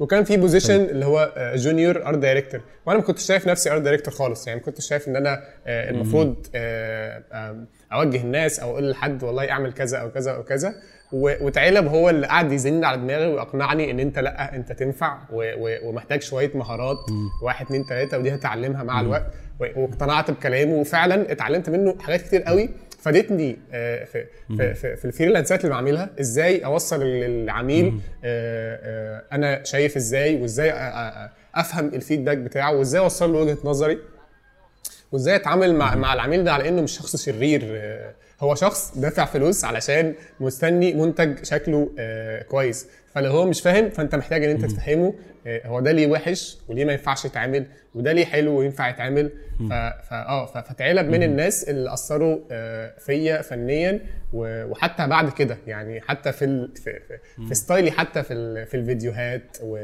[0.00, 4.14] وكان في position اللي هو junior art director وأنا ما كنتش شايف نفسي art director
[4.14, 7.56] خالص يعني ما كنتش شايف إن أنا آه، المفروض آه،
[7.92, 10.74] أوجه الناس أو أقول لحد والله أعمل كذا أو كذا أو كذا.
[11.12, 15.52] و- وتعلب هو اللي قعد يزن على دماغي ويقنعني إن أنت لأ أنت تنفع و-
[15.68, 16.96] و- ومحتاج شوية مهارات.
[17.42, 19.26] واحد اتنين تلاتة ودي هتعلمها مع الوقت.
[19.60, 22.70] واقتنعت بكلامه وفعلا اتعلمت منه حاجات كتير قوي.
[22.98, 24.24] فادتني آه، في
[24.56, 26.10] في في, في الفريلانسات اللي بعملها.
[26.20, 30.72] إزاي أوصل للعميل آه، آه، أنا شايف إزاي؟ وإزاي
[31.54, 33.98] أفهم الفيدباك بتاعه؟ وإزاي أوصل له وجهة نظري؟
[35.12, 37.60] وإزاي أتعامل مع مع العميل ده على إنه مش شخص شرير
[38.40, 42.86] هو شخص دافع فلوس علشان مستني منتج شكله آه كويس.
[43.14, 45.14] فلو هو مش فاهم فانت محتاج إن أنت تفهمه
[45.46, 49.32] آه هو ده ليه وحش وليه ما ينفعش يتعمل وده ليه حلو وينفع يتعمل.
[49.58, 49.72] ف...
[49.72, 50.12] ف...
[50.12, 50.46] آه.
[50.46, 54.00] فتعلب من الناس اللي أثروا آه فيا فنيا.
[54.32, 56.76] وحتى بعد كده يعني حتى في ال...
[56.76, 58.66] في, في, في style ي حتى في ال...
[58.66, 59.76] في الفيديوهات و...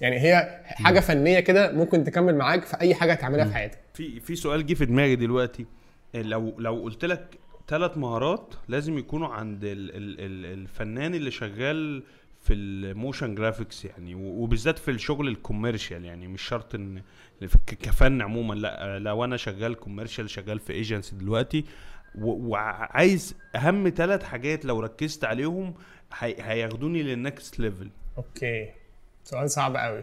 [0.00, 3.78] يعني هي حاجة فنية كده ممكن تكمل معاك في أي حاجة تعملها في حياتك.
[3.94, 5.66] في في سؤال جه في دماغي دلوقتي.
[6.14, 7.20] لو لو قلت لك
[7.68, 12.02] ثلاث مهارات لازم يكونوا عند ال ال ال الفنان اللي شغال
[12.42, 17.02] في ال motion graphics يعني وبالذات في الشغل ال commercial يعني مش شرط إن
[17.66, 21.64] كفن عموما لأ لو أنا شغال commercial شغال في ايجنسي دلوقتي
[22.18, 25.74] وعايز أهم ثلاث حاجات لو ركزت عليهم
[26.18, 28.70] هي- هياخدوني لل next level okay
[29.24, 30.02] سؤال صعب قوي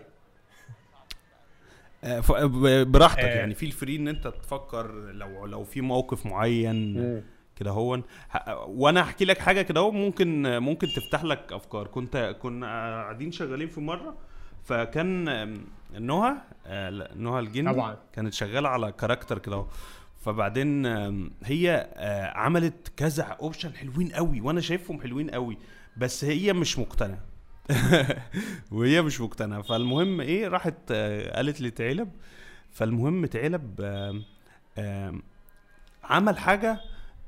[2.04, 3.36] آه، براحتك آه.
[3.38, 7.23] يعني في الفري إن أنت تفكر لو لو في موقف معين.
[7.63, 7.99] كده هو
[8.67, 11.88] وأنا احكي لك حاجة كده ممكن ممكن تفتح لك افكار.
[11.88, 14.15] كنت كنا قاعدين شغالين في مرة
[14.63, 15.65] فكان آم،
[15.99, 16.34] نهى
[16.65, 17.97] آه، نهى الجندي طبعا.
[18.13, 19.65] كانت شغالة على character كده
[20.21, 20.86] فبعدين
[21.43, 25.58] هي آه، عملت كذا option حلوين قوي وأنا شايفهم حلوين قوي
[25.97, 27.19] بس هي مش مقتنعة.
[28.71, 29.62] وهي مش مقتنعة.
[29.62, 32.10] فالمهم إيه راحت آه، قالت لي تعلب.
[32.71, 33.82] فالمهم تعلب
[36.04, 36.80] عمل حاجة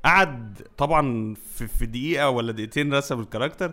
[0.06, 3.72] قعد طبعا في, دقيقة ولا دقيقتين رسم ال character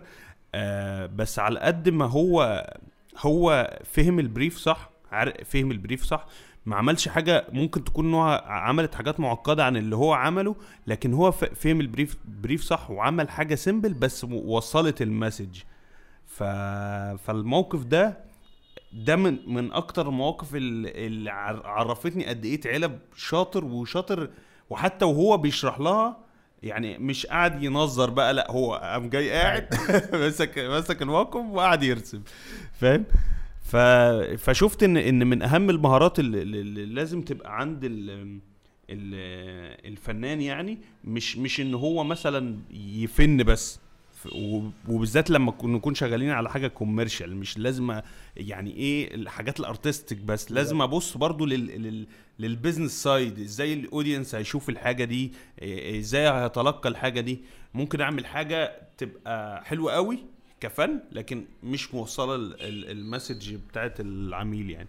[0.54, 2.66] آه بس على قد ما هو
[3.18, 4.90] هو فهم ال brief صح
[5.44, 6.26] فهم ال brief صح
[6.66, 11.30] ما عملش حاجة ممكن تكون هو عملت حاجات معقدة عن اللي هو عمله لكن هو
[11.32, 15.58] فهم ال brief brief صح وعمل حاجة simple بس وصلت ال message.
[16.26, 16.42] ف...
[17.22, 18.18] فالموقف ده
[18.92, 24.30] ده من من أكتر المواقف اللي, اللي عر- عرفتني قد إيه علب شاطر وشاطر
[24.70, 26.23] وحتى وهو بيشرح لها
[26.64, 29.74] يعني مش قاعد ينظر بقى لا هو قام جاي قاعد
[30.26, 32.22] مسك مسك الموقف وقعد يرسم
[32.72, 33.04] فاهم؟
[33.62, 33.76] ف...
[34.38, 38.10] فشفت إن إن من أهم المهارات اللي, اللي لازم تبقى عند ال...
[38.90, 39.14] ال...
[39.86, 43.80] الفنان يعني مش مش إن هو مثلا يفن بس.
[44.88, 48.00] وبالذات لما نكون شغالين على حاجة commercial مش لازم
[48.36, 52.06] يعني إيه الحاجات ال artistic بس لازم أبص برضو لل لل
[52.38, 55.32] لل business side إزاي ال audience هيشوف الحاجة دي
[55.98, 57.38] إزاي هيتلقى الحاجة دي.
[57.74, 60.18] ممكن أعمل حاجة تبقى حلوة قوي
[60.60, 64.88] كفن لكن مش موصلة ال- ال- المسج بتاعت العميل يعني.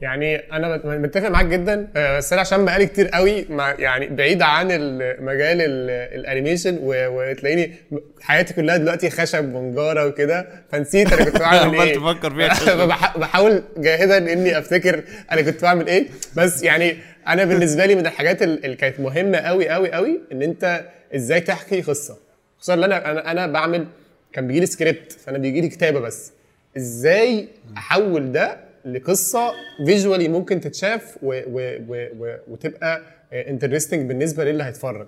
[0.00, 1.88] يعني أنا مت- متفق معاك جدا.
[1.96, 6.26] آه، بس أنا عشان بقالي كتير قوي مع يعني بعيد عن ال- مجال ال- ال
[6.26, 7.72] animation وتلاقيني
[8.20, 10.46] حياتي كلها دلوقتي خشب ونجارة وكده.
[10.72, 11.94] فنسيت أنا كنت بعمل إيه.
[11.94, 12.86] تفكر فيها.
[13.18, 16.06] بحاول جاهدا إني أفتكر أنا كنت بعمل إيه.
[16.36, 16.96] بس يعني
[17.28, 21.40] أنا بالنسبة لي من الحاجات ال- اللي كانت مهمة قوي قوي قوي إن أنت إزاي
[21.40, 22.16] تحكي قصة.
[22.58, 23.86] خصوصا إن أنا أنا أنا بعمل
[24.32, 26.32] كان بيجي لي سكريبت فأنا بيجي لي كتابة بس.
[26.76, 29.52] إزاي أحول ده لقصة
[29.86, 35.06] visually ممكن تتشاف و و و و وتبقى interesting بالنسبة للي هيتفرج.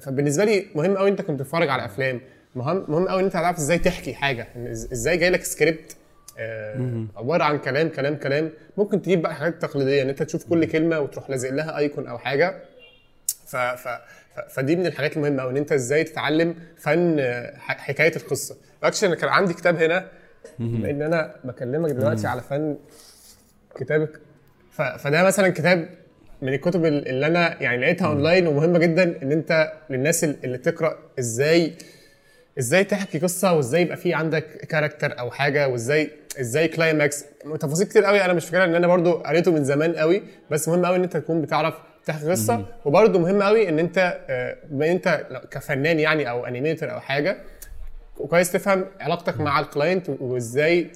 [0.00, 2.20] فبالنسبة لي مهم قوي أنت كنت بتتفرج على أفلام.
[2.54, 4.48] مهم مهم قوي إن أنت تعرف إزاي تحكي حاجة.
[4.72, 5.96] إزاي جاي لك سكريبت
[6.38, 8.50] آه، عبارة عن كلام كلام كلام.
[8.76, 12.18] ممكن تجيب بقى حاجات تقليدية إن أنت تشوف كل كلمة وتروح لازق لها icon أو
[12.18, 12.54] حاجة.
[13.46, 13.88] ف ف
[14.50, 18.56] فدي من الحاجات المهمة قوي إن أنت إزاي تتعلم فن آه، حكاية القصة.
[18.82, 20.08] اكشن كان عندي كتاب هنا
[20.58, 22.76] بما ان أنا بكلمك دلوقتي على فن
[23.80, 24.20] كتابك.
[24.70, 24.82] ف...
[24.82, 25.88] فده مثلا كتاب
[26.42, 30.58] من الكتب ال- اللي أنا يعني لقيتها أونلاين ومهمة جدا إن أنت للناس ال- اللي
[30.58, 31.72] تقرأ إزاي
[32.58, 37.24] إزاي تحكي قصة وإزاي يبقى في عندك character أو حاجة وازاي إزاي climax
[37.60, 40.86] تفاصيل كتير قوي أنا مش فاكرها ان أنا برضو قريته من زمان قوي بس مهم
[40.86, 41.74] قوي إن أنت تكون بتعرف
[42.06, 42.66] تحكي قصة.
[42.84, 47.36] وبرضو مهم قوي إن أنت آه، بما أنت كفنان يعني أو animator أو حاجة
[48.18, 50.90] وكويس تفهم علاقتك مع ال client وازاي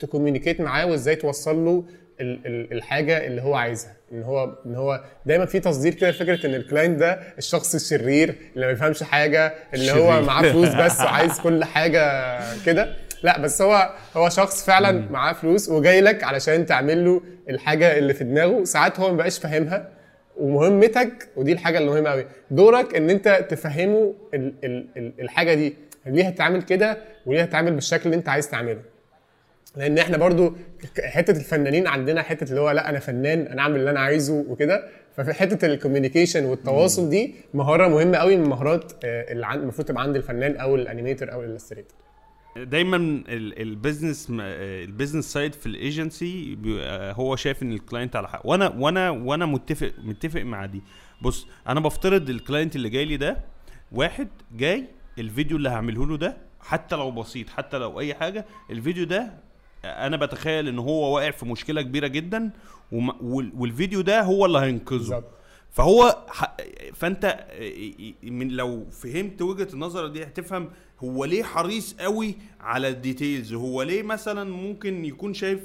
[0.00, 1.84] ت communicate معاه وازاي توصل له
[2.20, 3.96] ال- ال- الحاجة اللي هو عايزها.
[4.12, 8.34] إن هو إن هو دايما في تصدير كده فكره إن ال client ده الشخص الشرير
[8.54, 10.22] اللي ما بيفهمش حاجة اللي هو.
[10.22, 12.96] معاه فلوس بس وعايز كل حاجة كده.
[13.22, 18.14] لا بس هو هو شخص فعلا معاه فلوس وجاي لك علشان تعمل له الحاجة اللي
[18.14, 18.64] في دماغه.
[18.64, 19.88] ساعات هو ما بقاش فاهمها
[20.36, 25.74] ومهمتك ودي الحاجة اللي مهمه قوي دورك إن أنت تفهمه ال ال ال الحاجة دي.
[26.06, 28.80] ليه هتعمل كده وليه هتعمل بالشكل اللي انت عايز تعمله.
[29.76, 30.54] لأن إحنا برضو
[31.04, 34.88] حتة الفنانين عندنا حتة اللي هو لا أنا فنان أنا أعمل اللي أنا عايزه وكده.
[35.16, 40.02] ففي حتة ال communication والتواصل دي مهارة مهمة قوي من المهارات آه، اللي المفروض تبقى
[40.02, 41.96] عند الفنان أو ال animator أو ال illustrator
[42.56, 48.28] دايما ال- business ال business side في الايجنسي بي- هو شايف إن ال client على
[48.28, 48.40] حق.
[48.46, 50.82] وأنا وأنا وأنا متفق متفق مع دي.
[51.22, 53.36] بص أنا بفترض ال client اللي جاي لي ده
[53.92, 54.84] واحد جاي
[55.18, 59.32] الفيديو اللي هعمله له ده حتى لو بسيط حتى لو أي حاجة الفيديو ده
[59.84, 62.50] أنا بتخيل إن هو واقع في مشكلة كبيرة جدا
[63.32, 65.24] والفيديو ده هو اللي هينقذه
[65.70, 66.24] فهو.
[66.94, 67.46] فأنت
[68.22, 70.70] من لو فهمت وجهة النظر دي هتفهم
[71.04, 75.60] هو ليه حريص قوي على ال details هو ليه مثلا ممكن يكون شايف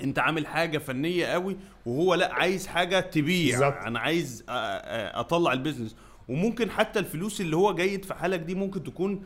[0.00, 3.86] أنت عامل حاجة فنية قوي وهو لأ عايز حاجة تبيع بالظبط.
[3.86, 5.96] أنا عايز أطلع ال business
[6.28, 9.22] وممكن حتى الفلوس اللي هو جاي يدفعها لك دي ممكن تكون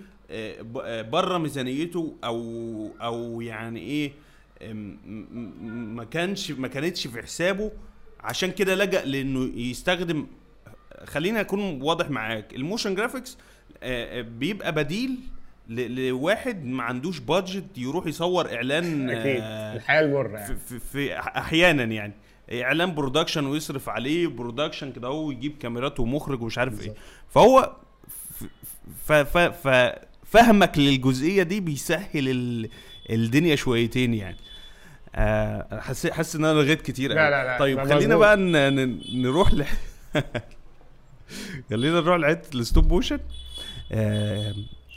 [1.11, 4.13] بره ميزانيته أو أو يعني إيه
[5.61, 7.73] ما كانش ما كانتش في حسابه.
[8.21, 10.27] عشان كده لجأ لإنه يستخدم
[11.05, 12.55] خليني أكون واضح معاك.
[12.55, 13.39] ال motion graphics
[13.83, 15.19] آه، آه، بيبقى بديل
[15.69, 19.41] لواحد ما عندوش budget يروح يصور إعلان أكيد.
[19.43, 22.13] آه، الحياة المره في, يعني في, في أحيانا يعني.
[22.53, 26.95] إعلان production ويصرف عليه production كده هو يجيب كاميرات ومخرج ومش عارف إيه.
[27.31, 27.77] فهو
[29.07, 32.69] ف- ف ف فهمك للجزئية دي بيسهل ال
[33.11, 34.37] الدنيا شويتين يعني.
[35.15, 37.31] آه حاسس حاسس إن أنا لغيت كتير لا.
[37.31, 38.17] لا لا، طيب خلينا.
[38.17, 39.65] بقى ن- نروح ل
[41.71, 43.19] خلينا نروح لحته ال stop motion
[43.93, 44.55] آه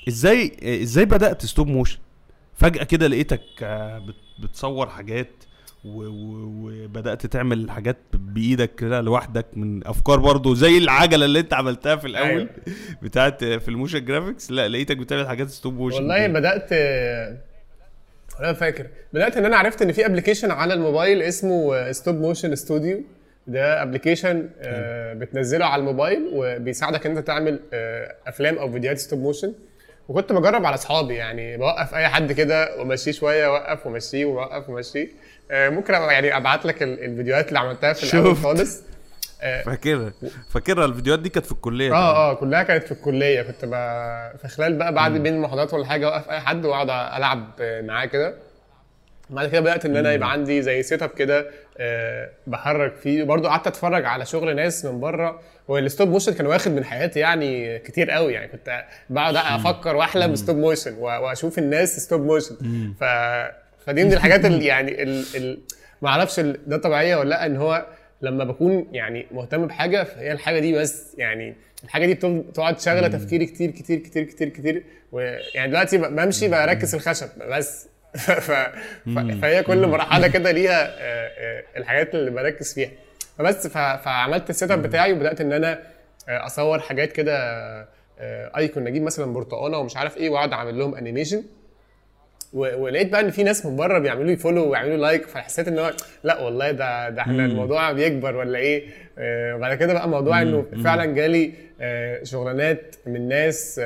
[0.07, 1.97] إزاي إزاي بدأت stop motion
[2.53, 5.31] فجأة كده لقيتك آه بت- بتصور حاجات.
[5.85, 12.07] وبدأت تعمل حاجات بإيدك كده لوحدك من أفكار برضو زي العجلة اللي أنت عملتها في
[12.07, 12.49] الأول أيوة.
[13.03, 16.71] بتاعت في ال motion graphics لا لقيتك بتعمل حاجات stop motion والله بدأت
[18.39, 18.87] أنا فاكر.
[19.13, 23.03] بدأت إن أنا عرفت إن في application على الموبايل اسمه Stop Motion Studio
[23.47, 24.49] ده application
[25.15, 29.53] بتنزله على الموبايل وبيساعدك إن أنت تعمل آه، أفلام أو فيديوهات stop motion
[30.09, 35.07] وكنت بجرب على أصحابي يعني بوقف أي حد كده وأمشيه شوية اوقف وأمشيه وأوقف وأمشيه.
[35.51, 38.35] آه، ممكن أبقى يعني أبعت لك ال- الفيديوهات اللي عملتها في الأول.
[38.35, 38.81] خالص.
[39.41, 40.13] آه، فاكرها.
[40.53, 43.41] فاكرها الفيديوهات دي كانت في الكلية آه آه كلها كانت في الكلية.
[43.41, 43.69] كنت ب...
[44.41, 48.35] في خلال بقى بعد بين المحاضرات ولا حاجة أوقف أي حد وأقعد ألعب معاه كده.
[49.29, 51.45] بعد كده بدأت إن أنا يبقى عندي زي set up كده آه
[52.47, 53.23] بحرك فيه.
[53.23, 56.83] برضو قعدت اتفرج على شغل ناس من بره هو ال stop motion كان واخد من
[56.85, 58.33] حياتي يعني كتير قوي.
[58.33, 62.55] يعني كنت بقعد أفكر واحلم stop motion واشوف الناس stop motion
[62.99, 63.03] ف...
[63.85, 65.23] فدي من الحاجات اللي يعني ال...
[65.35, 65.59] ال...
[66.01, 67.85] ما أعرفش ال- ده طبيعية ولا لأ إن هو
[68.21, 73.45] لما بكون يعني مهتم بحاجة فهي الحاجة دي بس يعني الحاجة دي بتقعد شاغلة تفكيري
[73.45, 77.87] كتير كتير كتير كتير كتير ويعني دلوقتي بمشي بركز في الخشب بس.
[78.47, 78.51] ف...
[79.41, 82.89] فهي كل مرحلة كده ليها آه، آه، الحاجات اللي بركز فيها.
[83.37, 83.77] فبس ف...
[83.77, 85.79] فعملت ال set up بتاعي وبدأت إن أنا
[86.29, 87.91] آه، أصور حاجات كده
[88.57, 91.43] ايكون أجيب مثلا برتقانه ومش عارف إيه وأقعد أعمل لهم animation
[92.53, 95.79] و- ولقيت بقى إن في ناس من بره بيعملوا لي follow ويعملوا like فحسيت إن
[95.79, 95.91] هو
[96.23, 98.83] لأ والله ده ده إحنا الموضوع بيكبر ولا إيه؟
[99.55, 101.53] وبعد كده بقى موضوع إنه فعلا جالي
[102.23, 103.81] شغلانات من ناس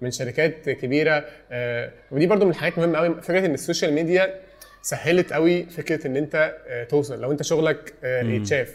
[0.00, 4.34] من شركات كبيرة آه، ودي برضو من الحاجات مهمة قوي فكرة إن ال social media
[4.82, 7.20] سهلت قوي فكرة إن أنت آه، توصل.
[7.20, 8.74] لو أنت شغلك آه، يتشاف.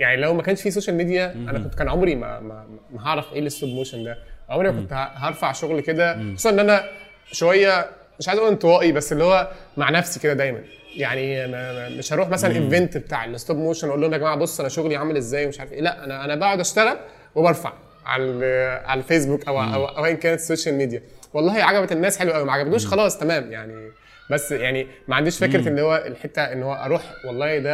[0.00, 3.32] يعني لو ما كانش في social media أنا كنت كان عمري ما ما, ما هعرف
[3.32, 4.18] إيه ال stop motion ده.
[4.48, 6.14] عمري ما كنت هرفع شغل كده.
[6.34, 6.84] خصوصا إن أنا
[7.32, 7.86] شوية
[8.18, 10.60] مش عايز أقول انطوائي بس اللي هو مع نفسي كده دايما.
[10.96, 14.60] يعني ما- مش هروح مثلا event بتاع ال stop motion أقول لهم يا جماعة بص
[14.60, 15.80] أنا شغلي عامل إزاي ومش عارف إيه.
[15.80, 16.96] لا أنا أنا بقعد أشتغل
[17.34, 17.72] وبرفع.
[18.04, 18.46] على
[18.84, 21.02] على الفيسبوك أو أو أو ايا كانت ال social media.
[21.34, 23.52] والله عجبت الناس حلو قوي ما عجبتوش خلاص تمام.
[23.52, 23.90] يعني
[24.30, 27.72] بس يعني ما عنديش فكرة ان هو الحتة إن هو أروح والله ده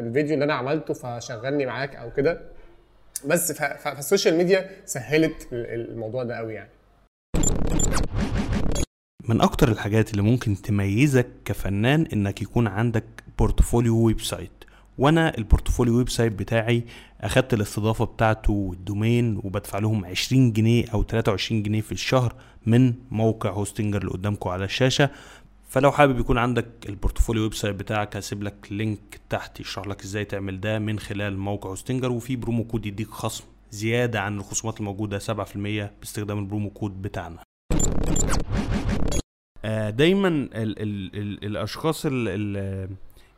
[0.00, 2.40] الفيديو اللي أنا عملته فشغلني معاك أو كده.
[3.26, 6.70] بس فال social media سهلت ال- الموضوع ده قوي يعني.
[9.28, 13.04] من أكتر الحاجات اللي ممكن تميزك كفنان إنك يكون عندك
[13.38, 14.59] portfolio website
[14.98, 16.84] وأنا ال portfolio website بتاعي
[17.20, 22.34] اخدت الاستضافة بتاعته وال domain وبدفع لهم 20 جنيه أو 23 جنيه في الشهر
[22.66, 25.10] من موقع Hostinger اللي قدامكم على الشاشة.
[25.68, 30.24] فلو حابب يكون عندك ال portfolio website بتاعك هسيب لك link تحت يشرح لك إزاي
[30.24, 32.12] تعمل ده من خلال موقع Hostinger.
[32.12, 37.38] وفي promo code يديك خصم زيادة عن الخصومات الموجودة 7% باستخدام ال promo code بتاعنا.
[39.64, 42.88] آه، دايما ال ال ال الأشخاص ال ال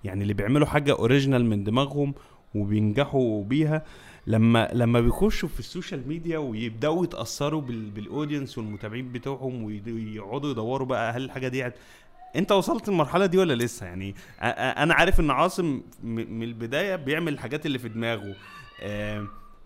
[0.04, 2.14] يعني اللي بيعملوا حاجة original من دماغهم
[2.54, 3.82] وبينجحوا بيها
[4.26, 10.50] لما لما بيخشوا في ال social media ويبدأوا يتأثروا بال بال audience والمتابعين بتوعهم ويقعدوا
[10.50, 11.70] يدوروا بقى هل الحاجة دي.
[12.36, 17.66] انت وصلت المرحله دي ولا لسه يعني أنا عارف إن عاصم من البداية بيعمل الحاجات
[17.66, 18.34] اللي في دماغه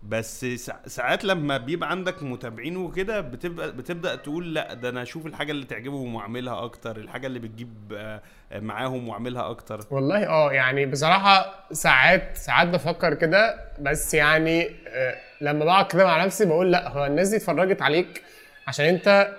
[0.03, 5.25] بس سا- ساعات لما بيبقى عندك متابعين وكده بتبقى بتبدأ تقول لأ ده أنا أشوف
[5.25, 8.21] الحاجة اللي تعجبهم وأعملها أكتر الحاجة اللي بتجيب آه،
[8.55, 9.79] معاهم وأعملها أكتر.
[9.91, 16.25] والله آه يعني بصراحة ساعات ساعات بفكر كده بس يعني آه، لما بقعد كده مع
[16.25, 18.23] نفسي بقول لأ هو الناس دي اتفرجت عليك
[18.67, 19.33] عشان أنت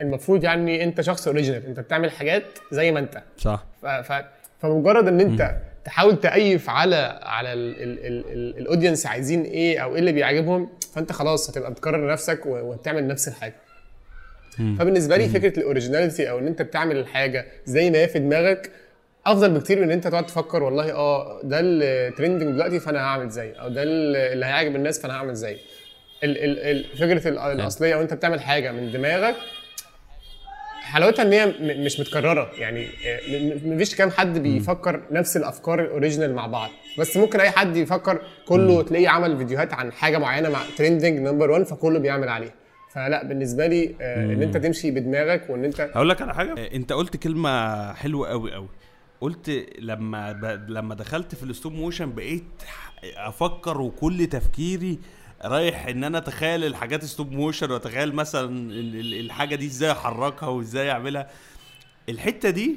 [0.00, 3.22] المفروض يعني أنت شخص original أنت بتعمل حاجات زي ما أنت.
[3.38, 3.64] صح.
[3.82, 3.86] ف...
[3.86, 4.24] ف...
[4.60, 5.56] فمجرد إن أنت
[5.88, 7.52] تحاول تأيف على على
[8.58, 12.40] ال audience عايزين إيه أو إيه اللي بيعجبهم فأنت خلاص هتبقى بتكرر نفسك.
[12.46, 13.54] وبتعمل نفس الحاجة.
[14.78, 18.70] فبالنسبة لي فكرة ال originality أو إن أنت بتعمل الحاجة زي ما هي في دماغك
[19.26, 23.28] أفضل بكتير من إن أنت تقعد تفكر والله آه ده ال trending دلوقتي فأنا هعمل
[23.30, 25.56] زيه أو ده اللي هيعجب الناس فأنا هعمل زيه
[27.00, 29.34] فكرة ال- الأصلية وانت بتعمل حاجة من دماغك
[30.88, 31.46] حلاوتها إن هي
[31.84, 32.50] مش متكررة.
[32.58, 36.70] يعني آه، مفيش كام حد بيفكر نفس الأفكار ال original مع بعض.
[36.98, 41.50] بس ممكن أي حد يفكر كله تلاقيه عمل فيديوهات عن حاجة معينة مع trending number
[41.50, 42.52] 1 فكله بيعمل عليها
[42.94, 46.54] فلا بالنسبة لي آه، إن أنت تمشي بدماغك وإن أنت هقول لك على حاجة.
[46.58, 48.68] آه، أنت قلت كلمة حلوة قوي قوي
[49.20, 50.70] قلت لما ب...
[50.70, 52.44] لما دخلت في ال stop motion بقيت
[53.16, 54.98] أفكر وكل تفكيري
[55.44, 60.48] رايح إن أنا أتخيل الحاجات stop motion وأتخيل مثلا ال- ال- الحاجة دي إزاي أحركها
[60.48, 61.30] وإزاي أعملها
[62.08, 62.76] الحتة دي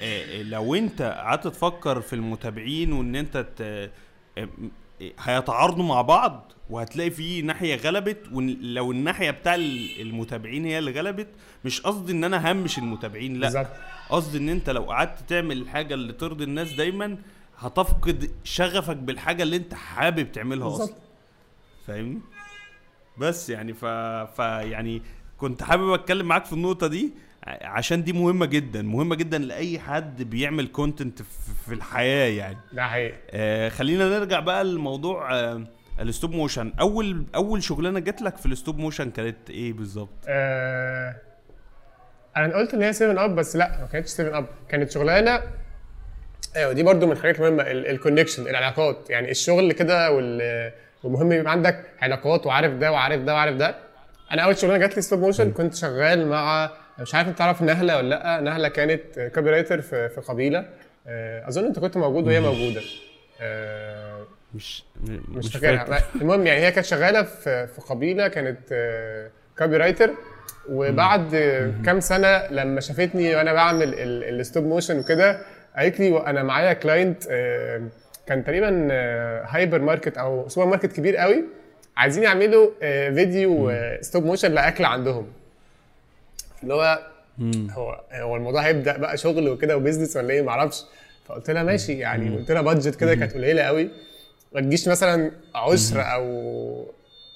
[0.00, 3.60] آه، لو أنت قعدت تفكر في المتابعين وإن أنت ت...
[4.38, 4.48] آه،
[5.20, 11.28] هيتعارضوا مع بعض وهتلاقي في ناحية غلبت ولو الناحية بتاع ال- المتابعين هي اللي غلبت
[11.64, 13.48] مش قصدي إن أنا همش المتابعين لأ.
[14.10, 17.16] قصدي إن أنت لو قعدت تعمل الحاجة اللي ترضي الناس دايما
[17.58, 20.68] هتفقد شغفك بالحاجة اللي أنت حابب تعملها.
[20.68, 20.94] أصلا
[21.86, 22.20] فاهمني؟
[23.18, 23.84] بس يعني ف...
[24.36, 25.02] ف يعني
[25.38, 27.12] كنت حابب أتكلم معاك في النقطة دي
[27.46, 31.22] عشان دي مهمة جدا مهمة جدا لأي حد بيعمل كونتنت
[31.66, 32.56] في الحياة يعني.
[32.72, 33.14] ده حقيقي.
[33.30, 35.64] آه خلينا نرجع بقى لموضوع آه
[36.00, 40.10] ال stop motion أول أول شغلانة جات لك في ال stop motion كانت إيه بالظبط؟
[40.28, 41.16] آه
[42.36, 45.42] أنا قلت إن هي 7 Up بس لأ ما كانتش 7 Up كانت شغلانة
[46.56, 49.10] أيوه دي برضو من الحاجات المهمة ال connection العلاقات.
[49.10, 50.72] يعني الشغل كده وال
[51.06, 53.74] والمهم يبقى عندك علاقات وعارف ده وعارف ده وعارف ده.
[54.32, 57.96] أنا أول شغلانة جات لي stop motion كنت شغال مع مش عارف أنت تعرف نهلة
[57.96, 60.64] ولا لأ؟ نهلة كانت copywriter في في قبيلة.
[61.08, 62.80] آه، أظن أنت كنت موجود وهي موجودة.
[63.40, 65.98] آه، مش م- مش فاكرها.
[66.14, 68.58] المهم يعني هي كانت شغالة في في قبيلة كانت
[69.58, 70.10] copywriter
[70.68, 75.38] وبعد آه، كام سنة لما شافتني وأنا بعمل ال stop motion وكده
[75.76, 77.22] قالت لي أنا معايا client
[78.26, 81.44] كان تقريبا آه، هايبر ماركت أو سوبر ماركت كبير قوي
[81.96, 85.26] عايزين يعملوا آه، فيديو stop motion لأكل عندهم.
[86.62, 86.98] اللي هو
[87.70, 90.82] هو هو الموضوع هيبدأ بقى شغل وكده و business ولا إيه؟ معرفش.
[91.26, 93.90] فقلت لها ماشي يعني قلت لها budget كده كانت قليلة قوي.
[94.52, 96.86] ما تجيش مثلا عشر أو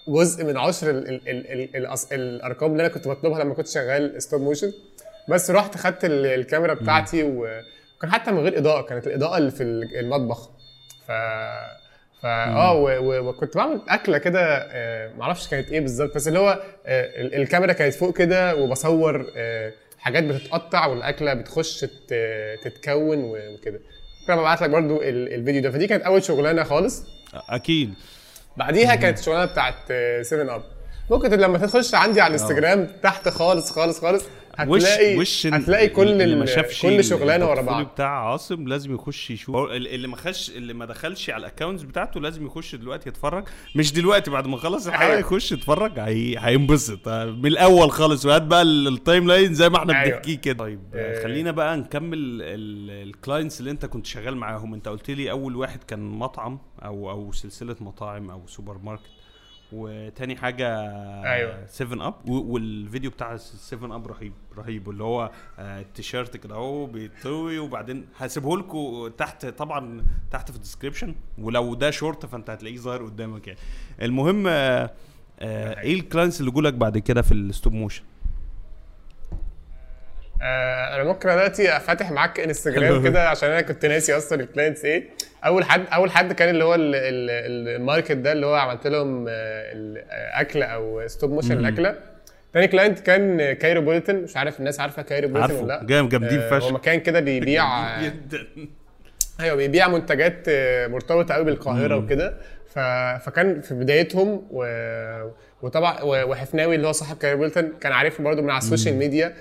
[0.09, 3.67] جزء من عشر ال ال ال ال الأص- الأرقام اللي أنا كنت بطلبها لما كنت
[3.69, 4.73] شغال stop motion
[5.29, 9.63] بس رحت خدت ال- الكاميرا بتاعتي وكان حتى من غير إضاءة كانت الإضاءة اللي في
[9.63, 10.51] ال- المطبخ.
[11.11, 11.13] ف
[12.23, 14.41] فا آه وكنت بعمل أكلة كده
[14.73, 19.27] آه، معرفش كانت إيه بالظبط بس اللي هو آه، ال- الكاميرا كانت فوق كده وبصور
[19.37, 21.81] آه، حاجات بتتقطع والأكلة بتخش
[22.63, 23.81] تتكون وكده.
[24.21, 25.71] ممكن ابعت لك برضو ال- الفيديو ده.
[25.71, 27.05] فدي كانت أول شغلانة خالص.
[27.49, 27.95] أكيد.
[28.57, 29.75] بعديها كانت الشغلانه بتاعت
[30.23, 30.63] 7 اب
[31.11, 34.25] ممكن لما تخش عندي على الإنستجرام تحت خالص خالص خالص
[34.63, 39.31] هتلاقي وش هتلاقي كل اللي ما شافش كل شغلانة ورا بعض بتاع عاصم لازم يخش
[39.31, 43.45] يشوف اللي ما خش اللي ما دخلش على ال accounts بتاعته لازم يخش دلوقتي يتفرج
[43.77, 45.21] مش دلوقتي بعد ما خلص الحلقة أيوة.
[45.21, 46.37] يخش يتفرج هي...
[46.39, 50.17] هينبسط آه، من الأول خالص وهات بقى ال- ال timeline زي ما إحنا أيوة.
[50.17, 51.23] بنحكيه كده طيب آه.
[51.23, 52.19] خلينا بقى نكمل
[52.91, 57.11] ال clients اللي انت كنت شغال معاهم انت قلت لي أول واحد كان مطعم أو
[57.11, 59.03] أو سلسلة مطاعم أو سوبر ماركت
[59.73, 60.69] وتاني حاجة
[61.33, 61.67] أيوة.
[61.67, 64.89] 7 Up والفيديو بتاع 7 Up رهيب رهيب.
[64.89, 70.62] واللي هو آه، التيشيرت كده أهو بيطوي وبعدين هسيبه لكم تحت طبعا تحت في ال
[70.62, 73.59] description ولو ده شورت فأنت هتلاقيه ظاهر قدامك يعني.
[74.03, 74.91] المهم آه،
[75.41, 78.03] آه، إيه ال clients اللي جولك بعد كده في ال stop motion
[80.43, 84.85] آه، أنا ممكن دلوقتي فاتح معاك انستجرام كده عشان أنا كنت ناسي أصلا ال clients
[84.85, 85.05] إيه.
[85.45, 89.27] أول حد أول حد كان اللي هو ال- ال- الماركت ده اللي هو عملت لهم
[89.29, 89.33] آه،
[89.73, 91.95] الاكله أو stop motion الأكلة.
[92.53, 96.55] تاني client كان Cairopolitan مش عارف الناس عارفة Cairopolitan ولا عارفه لأ؟ جامد جامدين آه،
[96.55, 97.65] هو فشخ مكان كده بيبيع
[97.99, 98.47] آه، جدا.
[99.41, 102.35] أيوه بيبيع منتجات آه، مرتبطة قوي بالقاهرة وكده.
[102.75, 104.65] فكان في بدايتهم و...
[105.63, 109.35] وطبعا وحفناوي اللي هو صاحب Cairopolitan كان عارفني برضو من على ال social media.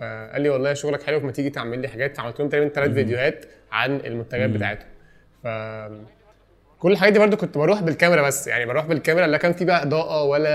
[0.00, 2.20] فقال لي والله شغلك حلو فما تيجي تعمل لي حاجات.
[2.20, 4.88] عملت لهم تقريبا ثلاث فيديوهات عن المنتجات بتاعتهم.
[5.44, 5.48] ف
[6.78, 8.46] كل الحاجات دي برضو كنت بروح بالكاميرا بس.
[8.46, 10.48] يعني بروح بالكاميرا لا كان في بقى إضاءة ولا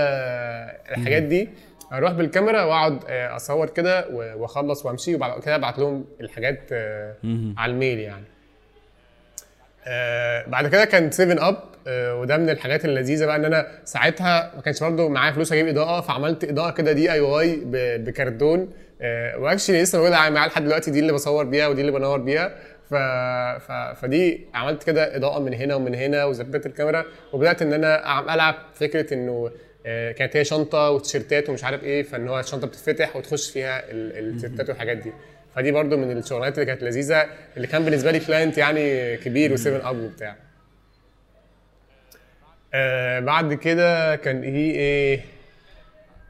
[0.90, 1.48] الحاجات دي.
[1.92, 7.14] أروح بالكاميرا وأقعد آه، أصور كده وأخلص وأمشي وبعد كده أبعت لهم الحاجات آه،
[7.56, 8.24] على ال mail يعني.
[9.86, 11.56] آه، بعد كده كان 7 Up
[11.88, 16.00] وده من الحاجات اللذيذة بقى إن أنا ساعتها ما كانش برضه معايا فلوس أجيب إضاءة
[16.00, 17.60] فعملت إضاءة كده DIY
[17.98, 18.68] بكرتون.
[19.38, 22.54] و actually لسه موجودة معايا لحد دلوقتي دي اللي بصور بيها ودي اللي بنور بيها.
[22.90, 22.94] ف...
[23.66, 23.72] ف...
[24.00, 29.14] فدي عملت كده إضاءة من هنا ومن هنا وظبطت الكاميرا وبدأت إن أنا ألعب فكرة
[29.14, 29.50] إنه
[29.86, 34.18] آه، كانت هي شنطة وتيشيرتات ومش عارف إيه فإن هو الشنطة بتتفتح وتخش فيها ال-
[34.28, 35.12] التيشيرتات والحاجات دي.
[35.56, 37.26] فدي برضو من الشغلانات اللي كانت لذيذة
[37.56, 40.36] اللي كان بالنسبة لي client يعني كبير و 7 Up وبتاع.
[42.74, 45.20] آه بعد كده كان إيه إيه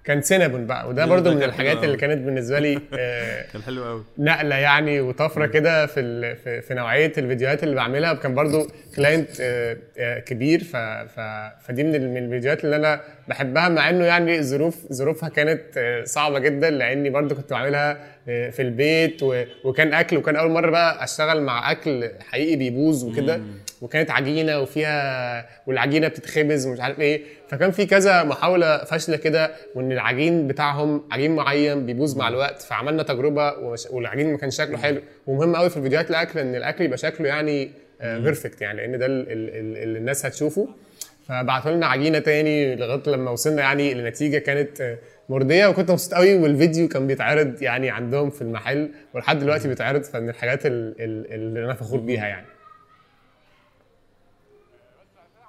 [0.05, 1.85] كان Cinnabon بقى وده ده برضو من الحاجات.
[1.85, 6.75] اللي كانت بالنسبة لي آه كان حلو قوي نقلة يعني وطفرة كده في في, في
[6.75, 10.65] نوعية الفيديوهات اللي بعملها كان برضو كلاينت آه، آه، كبير.
[10.65, 11.21] ف ف
[11.67, 15.63] فدي من من الفيديوهات اللي أنا بحبها مع إنه يعني ظروف ظروفها كانت
[16.05, 19.23] صعبة جدا لأني برضو كنت بعملها في البيت
[19.65, 23.41] وكان أكل وكان أول مرة بقى أشتغل مع أكل حقيقي بيبوظ وكده.
[23.85, 27.23] وكانت عجينة وفيها والعجينة بتتخبز ومش عارف إيه.
[27.49, 32.63] فكان في كذا محاولة فاشلة كده وإن العجين بتاعهم عجين معين بيبوظ مع الوقت.
[32.63, 33.53] فعملنا تجربة
[33.91, 35.01] والعجين ما كانش شكله حلو.
[35.27, 37.71] ومهم قوي في الفيديوهات الأكل إن الأكل يبقى شكله يعني
[38.03, 40.69] perfect يعني لأن ده ال- ال- ال- اللي الناس هتشوفه.
[41.29, 44.97] فبعتوا لنا عجينة تاني لغاية لما وصلنا يعني لنتيجة كانت آه،
[45.29, 45.67] مرضية.
[45.67, 50.03] وكنت مبسوط قوي والفيديو كان بيتعرض يعني عندهم في المحل ولحد دلوقتي بيتعرض.
[50.03, 52.47] فمن الحاجات ال- ال- اللي أنا فخور بيها يعني.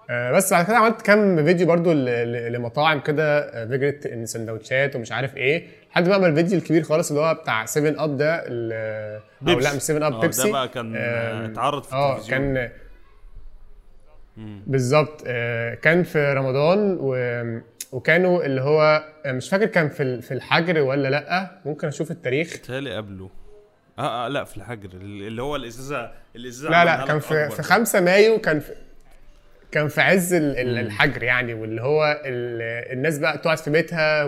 [0.09, 5.37] بس بعد كده عملت كام فيديو برضو لمطاعم كده آه، فكره إن سندوتشات ومش عارف
[5.37, 9.59] إيه لحد بقى ما الفيديو الكبير خالص اللي هو بتاع 7 Up ده أو.
[9.59, 12.39] لا مش 7 آه، Up ده بيبسي بقى كان، آه، اتعرض في آه التلفزيون.
[12.55, 12.69] كان
[14.67, 17.15] بالظبط آه، كان في رمضان و...
[17.91, 22.61] وكانوا اللي هو آه، مش فاكر كان في في الحجر ولا لأ ممكن أشوف التاريخ
[22.61, 23.29] تالي قبله
[23.99, 27.49] آه آه لأ في الحجر اللي هو الإزازة الإزازة لا لا كان في.
[27.49, 28.71] في 5 مايو كان في
[29.75, 34.23] كان في عز ال- ال- الحجر يعني واللي هو ال- الناس بقى تقعد في بيتها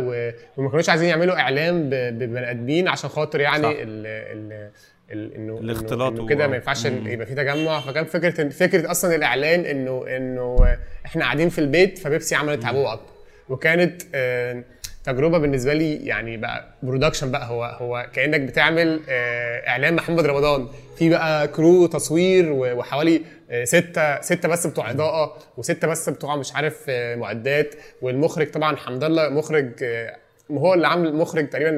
[0.57, 3.69] وما كانوش عايزين يعملوا إعلام ببني آدمين عشان خاطر يعني صح.
[3.69, 4.69] ال ال
[5.11, 7.79] ال انه الاختلاط إنه و- كده ما ينفعش يبقى في تجمع.
[7.79, 13.09] فكان فكرة فكرة أصلا الإعلان انه إنه إحنا قاعدين في البيت فبيبسي عملت عبوة اكبر
[13.49, 14.63] وكانت آه،
[15.03, 20.67] تجربة بالنسبة لي يعني بقى production بقى هو هو كأنك بتعمل آه، إعلان محمد رمضان.
[20.97, 23.21] في بقى crew تصوير وحوالي
[23.63, 27.75] ستة ستة بس بتوع إضاءة وستة بس بتوع مش عارف آه، معدات.
[28.01, 30.15] والمخرج طبعا حمد الله مخرج آه،
[30.51, 31.69] هو اللي عامل مخرج تقريبا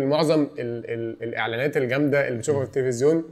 [0.89, 3.23] ال- الإعلانات الجامدة اللي بتشوفها في التلفزيون.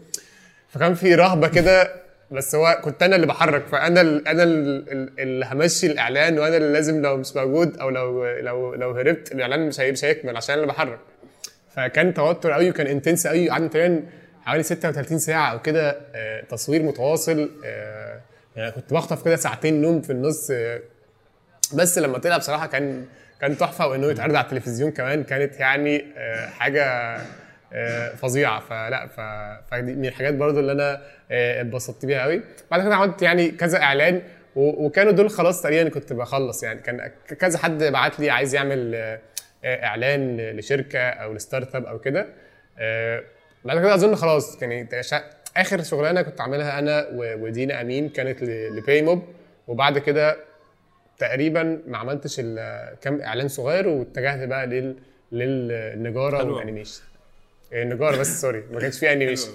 [0.69, 1.91] فكان في رهبة كده
[2.31, 3.67] بس هو كنت أنا اللي بحرك.
[3.67, 7.89] فأنا ال أنا ال- ال- اللي همشي الإعلان وأنا اللي لازم لو مش موجود أو
[7.89, 10.99] لو لو لو هربت الإعلان مش هي- مش هيكمل عشان أنا اللي بحرك.
[11.75, 14.03] فكان توتر قوي وكان انتنس قوي قعدنا تقريبا
[14.41, 18.21] حوالي 36 ساعة أو كده آه، تصوير متواصل آه،
[18.57, 20.51] يعني كنت بخطف كده ساعتين نوم في النص
[21.73, 23.05] بس لما طلع بصراحة كان
[23.41, 27.17] كان تحفة وإنه يتعرض على التلفزيون كمان كانت يعني آه، حاجة
[27.73, 29.07] آه، فظيعة فلا.
[29.71, 31.01] فدي من الحاجات برضو اللي أنا
[31.31, 32.41] آه، اتبسطت بيها قوي
[32.71, 34.21] بعد كده عملت يعني كذا إعلان.
[34.55, 39.17] وكانوا دول خلاص تقريبا كنت بخلص يعني كان كذا حد بعت لي عايز يعمل
[39.65, 42.27] إعلان لشركة أو لستارت أب أو كده
[43.65, 44.83] بعد كده أظن خلاص يعني
[45.61, 49.23] آخر شغلانة كنت عاملها أنا ودينا أمين كانت لباي موب
[49.67, 50.37] وبعد كده
[51.17, 52.35] تقريبا ما عملتش
[53.01, 54.95] كام إعلان صغير واتجهت بقى لل
[55.31, 56.43] للنجارة.
[56.51, 57.01] وال animation.
[57.73, 59.51] النجارة بس sorry ما كانش فيه animation.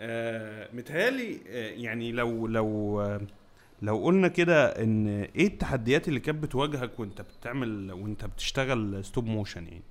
[0.00, 3.20] آه متهيألي آه يعني لو لو آه
[3.82, 9.64] لو قلنا كده إن إيه التحديات اللي كانت بتواجهك وأنت بتعمل وأنت بتشتغل stop motion
[9.64, 9.82] يعني؟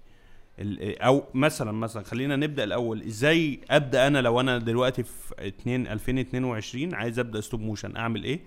[0.59, 3.01] أو مثلا مثلا خلينا نبدأ الأول.
[3.03, 8.39] إزاي أبدأ أنا لو أنا دلوقتي في 2 2022 عايز أبدأ stop motion أعمل إيه؟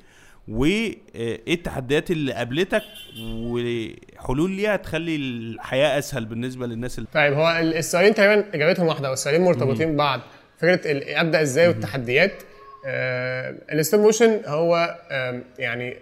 [0.48, 0.96] وايه
[1.48, 2.82] التحديات اللي قابلتك
[3.20, 9.10] وحلول ليها تخلي الحياة أسهل بالنسبة للناس اللي طيب هو ال- السؤالين تقريبا إجابتهم واحدة
[9.10, 10.20] والسؤالين مرتبطين ببعض.
[10.58, 10.80] فكرة
[11.20, 12.42] أبدأ إزاي والتحديات
[12.86, 15.96] آه ال stop motion هو آم، يعني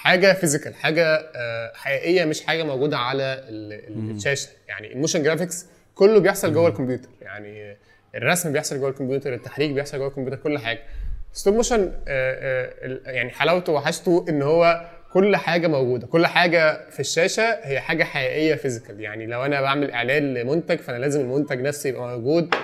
[0.00, 1.04] حاجة physical حاجة
[1.36, 4.48] آه حقيقية مش حاجة موجودة على ال- ال- الشاشة.
[4.68, 7.08] يعني ال motion graphics كله بيحصل جوه الكمبيوتر.
[7.22, 7.76] يعني
[8.14, 10.80] الرسم بيحصل جوه الكمبيوتر التحريك بيحصل جوه الكمبيوتر كل حاجة.
[11.32, 11.92] stop motion
[13.06, 16.06] يعني حلاوته وحاشته إن هو كل حاجة موجودة.
[16.06, 20.98] كل حاجة في الشاشة هي حاجة حقيقية physical يعني لو أنا بعمل إعلان لمنتج فأنا
[20.98, 22.54] لازم المنتج نفسه يبقى موجود.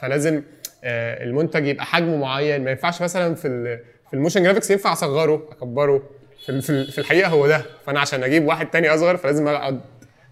[0.00, 0.42] فلازم
[0.84, 2.64] آه، المنتج يبقى حجمه معين.
[2.64, 3.76] ما ينفعش مثلا في
[4.10, 6.02] في ال motion graphics ينفع أصغره أكبره.
[6.46, 7.62] في الحقيقة هو ده.
[7.86, 9.80] فأنا عشان أجيب واحد تاني أصغر فلازم أقعد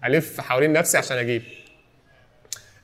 [0.05, 1.41] ألف حوالين نفسي عشان أجيب.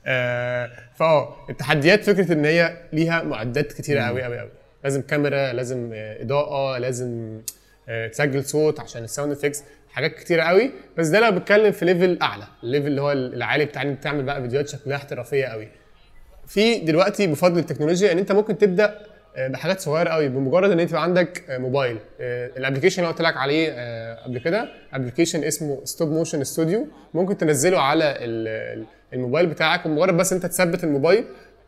[0.06, 4.50] آه، فأه التحديات فكرة إن هي ليها معدات كتيرة قوي قوي قوي
[4.84, 7.40] لازم كاميرا لازم إضاءة لازم
[7.88, 11.84] آه، تسجل صوت عشان ال sound effects حاجات كتيرة قوي بس ده لو بتكلم في
[11.84, 15.44] level أعلى ال level اللي هو العالي بتاع إن أنت تعمل بقى فيديوهات شكلها احترافية
[15.46, 15.68] قوي
[16.46, 18.98] في دلوقتي بفضل التكنولوجيا إن أنت ممكن تبدأ
[19.38, 20.28] بحاجات صغيرة قوي.
[20.28, 21.98] بمجرد إن أنت يبقى عندك آه، موبايل.
[22.20, 27.38] ال application اللي قلت لك عليه آه، قبل كده application اسمه Stop Motion Studio ممكن
[27.38, 29.86] تنزله على ال- ال- الموبايل بتاعك.
[29.86, 31.24] ومجرد بس أنت تثبت الموبايل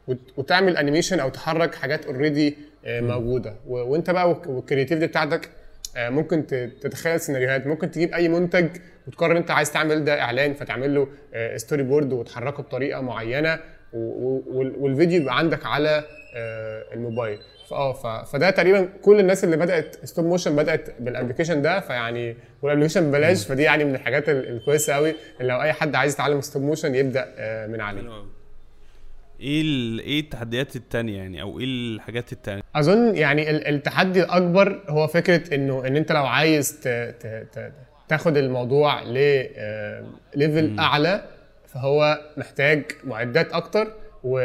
[0.08, 2.56] وت- وتعمل animation أو تحرك حاجات already
[2.86, 3.54] موجودة.
[3.66, 5.48] وأنت بقى وال c- وال creativity بتاعتك
[5.96, 6.46] آه، ممكن
[6.80, 7.66] تتخيل سيناريوهات.
[7.66, 8.68] ممكن تجيب أي منتج
[9.06, 11.08] وتقرر أنت عايز تعمل ده إعلان فتعمل له
[11.56, 13.58] storyboard وتحركه بطريقة معينة.
[13.92, 17.38] والفيديو يبقى عندك على آه، الموبايل.
[17.70, 22.70] فاه فده تقريبا كل الناس اللي بدأت stop motion بدأت بال application ده فيعني وال
[22.70, 23.46] application ببلاش.
[23.46, 26.94] فدي يعني من الحاجات ال- الكويسة قوي اللي لو أي حد عايز يتعلم stop motion
[26.94, 28.00] يبدأ آه، من عليه.
[29.40, 30.00] إيه.
[30.00, 35.54] إيه التحديات التانية يعني؟ أو إيه الحاجات التانية؟ أظن يعني ال- التحدي الأكبر هو فكرة
[35.54, 36.88] إنه إن أنت لو عايز ت...
[36.88, 37.26] ت...
[37.58, 37.72] ت...
[38.08, 41.24] تاخد الموضوع لل level أعلى
[41.74, 43.92] فهو محتاج معدات أكتر
[44.24, 44.40] و...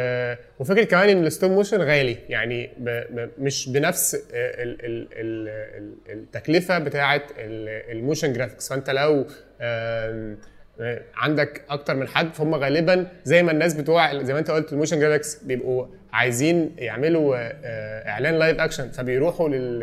[0.60, 2.18] وفكرة كمان إن ال stop motion غالي.
[2.30, 2.90] يعني ب...
[2.90, 3.30] ب...
[3.40, 4.22] مش بنفس ال...
[4.86, 5.08] ال...
[5.14, 5.48] ال...
[5.50, 9.26] ال- التكلفة بتاعه ال- ال motion graphics فأنت لو
[11.16, 14.77] عندك أكتر من حد فهم غالبا زي ما الناس بتوع زي ما أنت قلت ال
[14.77, 19.80] motion graphics بيبقوا عايزين يعملوا آه، إعلان live action فبيروحوا لل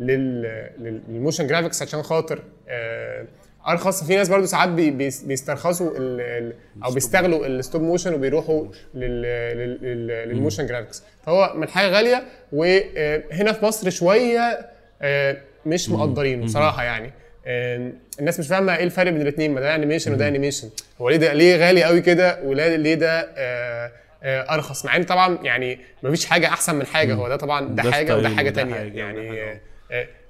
[0.00, 0.42] لل
[0.78, 3.24] لل- لل motion graphics عشان خاطر آه،
[3.68, 4.04] أرخص.
[4.04, 6.52] في ناس برضو ساعات بي- بيس- بيسترخصوا ال- ال-
[6.84, 8.64] أو بيستغلوا ال stop motion وبيروحوا
[8.94, 9.22] لل-
[9.58, 14.66] لل- لل- لل motion graphics فهو من حاجة غالية وهنا في مصر شوية
[15.02, 17.12] آه، مش مقدرين بصراحة يعني.
[17.46, 20.68] آه، الناس مش فاهمة إيه الفرق بين الاثنين ما ده animation وده animation
[21.00, 23.92] هو ليه ده ليه غالي قوي كده ولا ليه ده آه،
[24.22, 27.14] آه، أرخص؟ مع إن طبعا يعني مفيش حاجة أحسن من حاجة.
[27.14, 29.30] هو ده طبعا ده ده حاجة وده حاجة وده يعني.
[29.42, 29.60] آه، آه،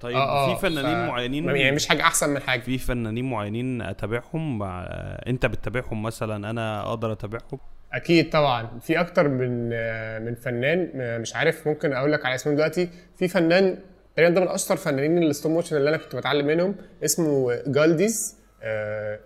[0.01, 2.61] طيب آه، آه، في فنانين معينين يعني مش حاجة أحسن من حاجة.
[2.61, 4.85] في فنانين معينين أتابعهم؟ مع...
[5.27, 7.59] أنت بتتابعهم مثلا أنا أقدر أتابعهم؟
[7.93, 8.79] أكيد طبعا.
[8.81, 12.89] في أكتر من آه، من فنان آه، مش عارف ممكن أقول لك على اسمهم دلوقتي.
[13.17, 13.79] في فنان
[14.17, 18.37] تقريبا ده من أشطر فنانين ال stop motion اللي أنا كنت بتعلم منهم اسمه جالديز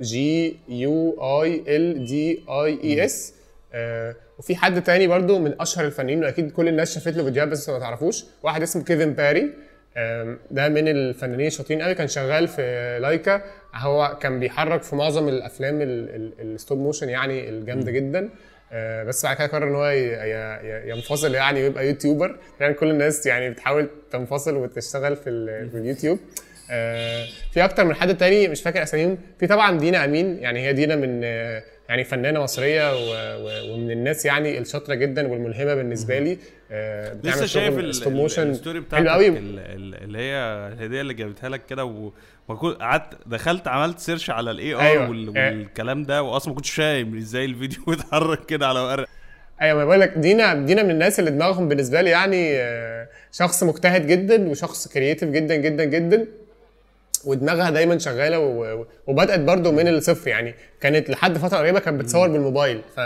[0.01, 1.11] G U
[1.43, 3.35] I L D A A S
[4.39, 7.79] وفي حد تاني برضو من أشهر الفنانين وأكيد كل الناس شافت له فيديوهات بس ما
[7.79, 8.25] تعرفوش.
[8.43, 9.51] واحد اسمه كيفن باري
[10.51, 11.95] ده من الفنانين الشاطرين قوي.
[11.95, 13.43] كان شغال في لايكا.
[13.75, 15.79] هو كان بيحرك في معظم الأفلام
[16.41, 18.29] ال stop motion يعني الجامدة جدا.
[18.73, 19.89] آه، بس بعد كده قرر إن هو
[20.97, 22.37] ينفصل يعني ويبقى YouTuber.
[22.61, 25.25] يعني كل الناس يعني بتحاول تنفصل وتشتغل في,
[25.71, 26.19] في اليوتيوب.
[26.71, 29.19] آه، في أكتر من حد تاني مش فاكر أساميهم.
[29.41, 30.39] في طبعا دينا أمين.
[30.39, 35.29] يعني هي دينا من آه، يعني فنانة مصرية و- و- ومن الناس يعني الشاطرة جدا
[35.29, 36.39] والملهمة بالنسبة لي.
[36.71, 40.35] آه، لسه شايف شغل ال- stop ال- motion ال story بتاعتك اللي هي
[40.73, 42.13] الهدية اللي جابتها لك كده و-
[42.81, 45.09] قعدت دخلت عملت search على ال AR أيوة.
[45.11, 45.39] وال...
[45.39, 45.51] آه.
[45.51, 49.07] والكلام ده واصلا ما كنتش فاهم إزاي الفيديو بيتحرك كده على ورق.
[49.63, 53.63] أيوه ما بقول لك دينا دينا من الناس اللي دماغهم بالنسبة لي يعني آه، شخص
[53.63, 56.27] مجتهد جدا وشخص creative جدا جدا جدا.
[57.27, 58.39] ودماغها دايما شغالة
[59.07, 60.55] وبدأت برضو من الصفر يعني.
[60.81, 62.83] كانت لحد فترة قريبة كانت بتصور بالموبايل.
[62.97, 63.01] ف...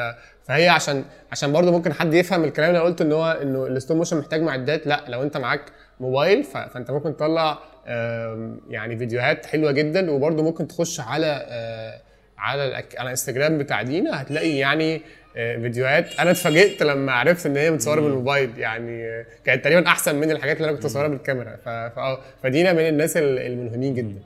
[0.44, 3.72] فهي عشان عشان برضو ممكن حد يفهم الكلام اللي أنا قلته إن هو إنه ال
[3.72, 4.86] stop motion محتاج معدات.
[4.86, 5.62] لا لو أنت معاك
[6.00, 6.56] موبايل ف...
[6.56, 7.58] فأنت ممكن تطلع
[8.68, 10.10] يعني فيديوهات حلوة جدا.
[10.10, 12.00] وبرضو ممكن تخش على آه،
[12.38, 12.98] على الأك...
[12.98, 14.22] على انستجرام بتاع دينا.
[14.22, 15.02] هتلاقي يعني
[15.36, 16.20] فيديوهات.
[16.20, 18.58] أنا اتفاجئت لما عرفت إن هي متصورة بالموبايل.
[18.58, 21.56] يعني آه، كانت تقريبا أحسن من الحاجات اللي أنا كنت بصورها بالكاميرا.
[21.56, 21.68] ف...
[22.42, 24.18] فدينا من الناس ال- الملهمين جدا.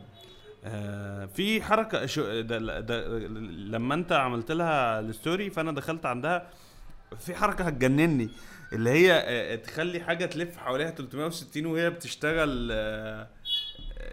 [0.64, 3.18] آه، في حركة شو ده, ده
[3.68, 6.46] لما أنت عملت لها الستوري فأنا دخلت عندها
[7.20, 8.28] في حركة هتجنني
[8.72, 13.26] اللي هي آه، تخلي حاجة تلف حواليها 360 وهي بتشتغل آه،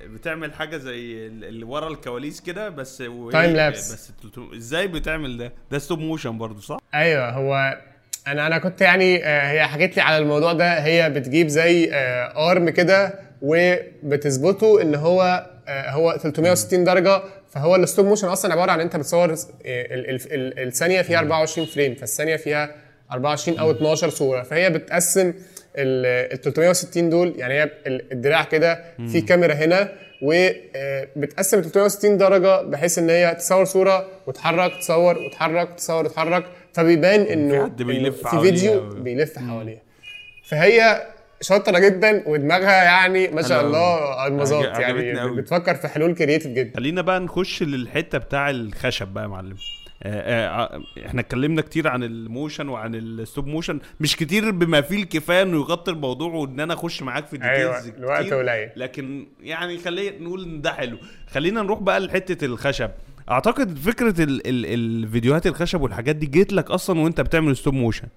[0.06, 3.78] بتعمل حاجة زي ال- اللي ورا الكواليس كده بس وهي- Time lapse.
[3.94, 7.82] بس 300 إزاي بتعمل ده؟ ده stop motion برضو صح؟ أيوه هو
[8.28, 10.74] أنا أنا كنت يعني آه، هي حكت لي على الموضوع ده.
[10.84, 17.22] هي بتجيب زي آه، arm كده وبتظبطه إن هو آه، هو 360 درجة.
[17.50, 19.36] فهو ال stop motion أصلا عبارة عن أنت بتصور ال-
[19.66, 22.76] ال- ال- الثانية فيها 24 فريم فالثانية فيها
[23.12, 24.44] 24 أو 12 صورة.
[24.44, 25.34] فهي بتقسم
[25.78, 29.90] ال ال 360 دول يعني هي ال- الدراع كده في كاميرا هنا
[30.22, 36.46] وبتقسم 360 درجة بحيث إن هي تصور صورة وتحرك تصور وتحرك تصور وتحرك.
[36.74, 39.82] فبيبان إنه حد بيلف في فيديو بيلف حواليها.
[40.44, 41.08] فهي
[41.42, 45.36] شاطرة جدا ودماغها يعني ما شاء الله عجبتني يعني.
[45.42, 46.78] بتفكر في حلول creative جدا.
[46.78, 49.52] خلينا بقى نخش للحتة بتاع الخشب بقى يا معلم.
[49.52, 53.80] آه، آه، إحنا اتكلمنا كتير عن ال motion وعن ال stop motion.
[54.00, 57.98] مش كتير بما فيه الكفاية إنه يغطي الموضوع وإن أنا أخش معاك في أيوه details
[57.98, 58.70] الوقت قليل.
[58.76, 60.98] لكن يعني خلينا نقول إن ده حلو.
[61.30, 62.90] خلينا نروح بقى لحتة الخشب.
[63.32, 68.08] أعتقد فكرة ال ال الفيديوهات الخشب والحاجات دي جيت لك أصلا وأنت بتعمل stop motion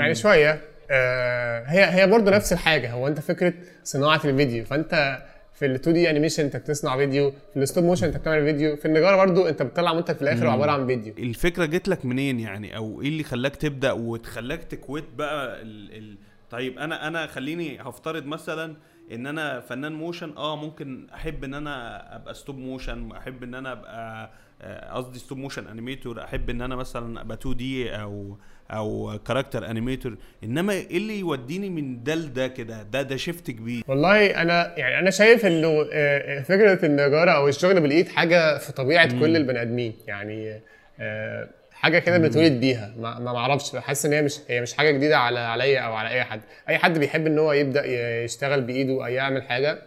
[0.00, 0.60] يعني شوية
[0.90, 2.92] آه هي هي برضه نفس الحاجة.
[2.92, 3.54] هو أنت فكرة
[3.84, 4.64] صناعة الفيديو.
[4.64, 5.18] فأنت
[5.58, 8.84] في ال 2D animation انت بتصنع فيديو في ال stop motion انت بتعمل فيديو في
[8.84, 11.14] النجارة برضه انت بتطلع منتج في الآخر عباره عن فيديو.
[11.18, 16.16] الفكرة جت لك منين يعني؟ أو إيه اللي خلاك تبدأ وتخلاك تكويت بقى ال ال
[16.50, 18.76] طيب أنا أنا خليني هفترض مثلا
[19.12, 23.72] إن أنا فنان motion آه ممكن أحب إن أنا أبقى stop motion أحب إن أنا
[23.72, 24.30] أبقى
[24.62, 28.38] آه، قصدي stop motion animator أحب إن أنا مثلا أبقى 2D أو
[28.70, 33.82] أو character animator إنما إيه اللي يوديني من ده لده كده؟ ده ده شيفت كبير.
[33.88, 39.20] والله أنا يعني أنا شايف إنه آه، فكرة النجاره أو الشغل بالإيد حاجة في طبيعة
[39.20, 39.94] كل البني آدمين.
[40.06, 40.60] يعني
[41.00, 42.94] آه، حاجة كده بنتولد بيها.
[42.98, 46.08] ما ما أعرفش حاسس إن هي مش هي مش حاجة جديدة على عليا أو على
[46.08, 46.40] أي حد.
[46.68, 47.84] أي حد بيحب إن هو يبدأ
[48.24, 49.78] يشتغل بإيده أو يعمل حاجة.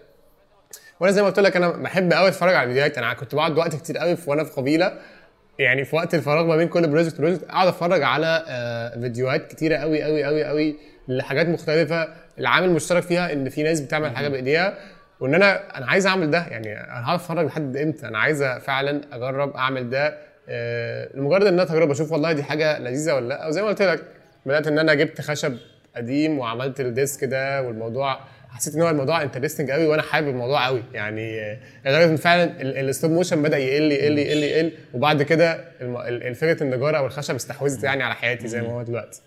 [1.00, 2.98] وأنا زي ما قلت لك أنا بحب قوي أتفرج على الفيديوهات.
[2.98, 5.00] أنا كنت بقعد وقت كتير قوي وأنا في قبيلة.
[5.60, 9.48] يعني في وقت الفراغ ما بين كل project و project أقعد أتفرج على آه، فيديوهات
[9.52, 10.76] كتيرة قوي قوي قوي قوي
[11.08, 12.08] لحاجات مختلفة.
[12.40, 14.74] العامل المشترك فيها إن في ناس بتعمل حاجة بإيديها.
[15.20, 19.02] وإن أنا أنا عايز أعمل ده يعني أنا هقعد أتفرج لحد إمتى؟ أنا عايز فعلا
[19.14, 20.18] أجرب أعمل ده
[20.50, 21.92] آه، لمجرد إن أنا تجربة.
[21.92, 23.48] أشوف والله دي حاجة لذيذة ولا لأ.
[23.48, 24.04] وزي ما قلت لك
[24.46, 25.58] بدأت إن أنا جبت خشب
[25.96, 28.20] قديم وعملت ال desk ده والموضوع
[28.52, 32.72] حسيت إن هو الموضوع interesting قوي وأنا حابب الموضوع قوي يعني لدرجه ان فعلا ال
[32.72, 34.72] stop motion بدأ يقل يقل يقل يقل.
[34.94, 35.72] وبعد كده
[36.34, 39.22] فكرة النجارة أو الخشب استحوذت يعني على حياتي زي ما هو دلوقتي.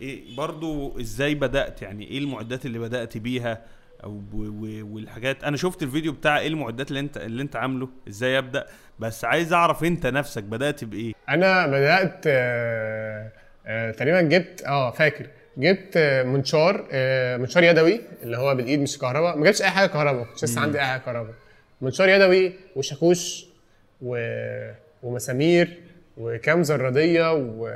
[0.00, 3.60] إيه برضو إزاي بدأت؟ يعني إيه المعدات اللي بدأت بيها؟
[4.04, 4.22] أو
[4.92, 5.44] والحاجات.
[5.44, 8.66] أنا شفت الفيديو بتاع إيه المعدات اللي أنت اللي أنت عامله إزاي أبدأ؟
[8.98, 13.32] بس عايز أعرف أنت نفسك بدأت بإيه؟ أنا بدأت آه،
[13.66, 15.26] آه، تقريبا جبت آه فاكر.
[15.56, 19.36] جبت منشار آه، منشار يدوي اللي هو بالإيد مش كهرباء.
[19.38, 21.34] ما جبتش أي حاجة كهرباء كنتش لسه عندي أي حاجة كهرباء.
[21.80, 23.46] منشار يدوي وشاكوش
[24.02, 24.16] و...
[25.02, 25.78] ومسامير
[26.16, 27.70] وكام زرادية و...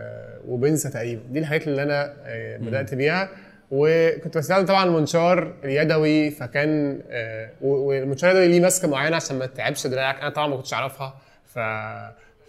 [0.49, 1.23] وبنسه تقريبا.
[1.31, 3.29] دي الحاجات اللي أنا آه، بدأت بيها.
[3.71, 9.87] وكنت بستخدم طبعا المنشار اليدوي فكان آه، والمنشار اليدوي ليه ماسكة معينة عشان ما تتعبش
[9.87, 10.21] دراعك.
[10.21, 11.15] أنا طبعا ما كنتش أعرفها
[11.47, 11.59] ف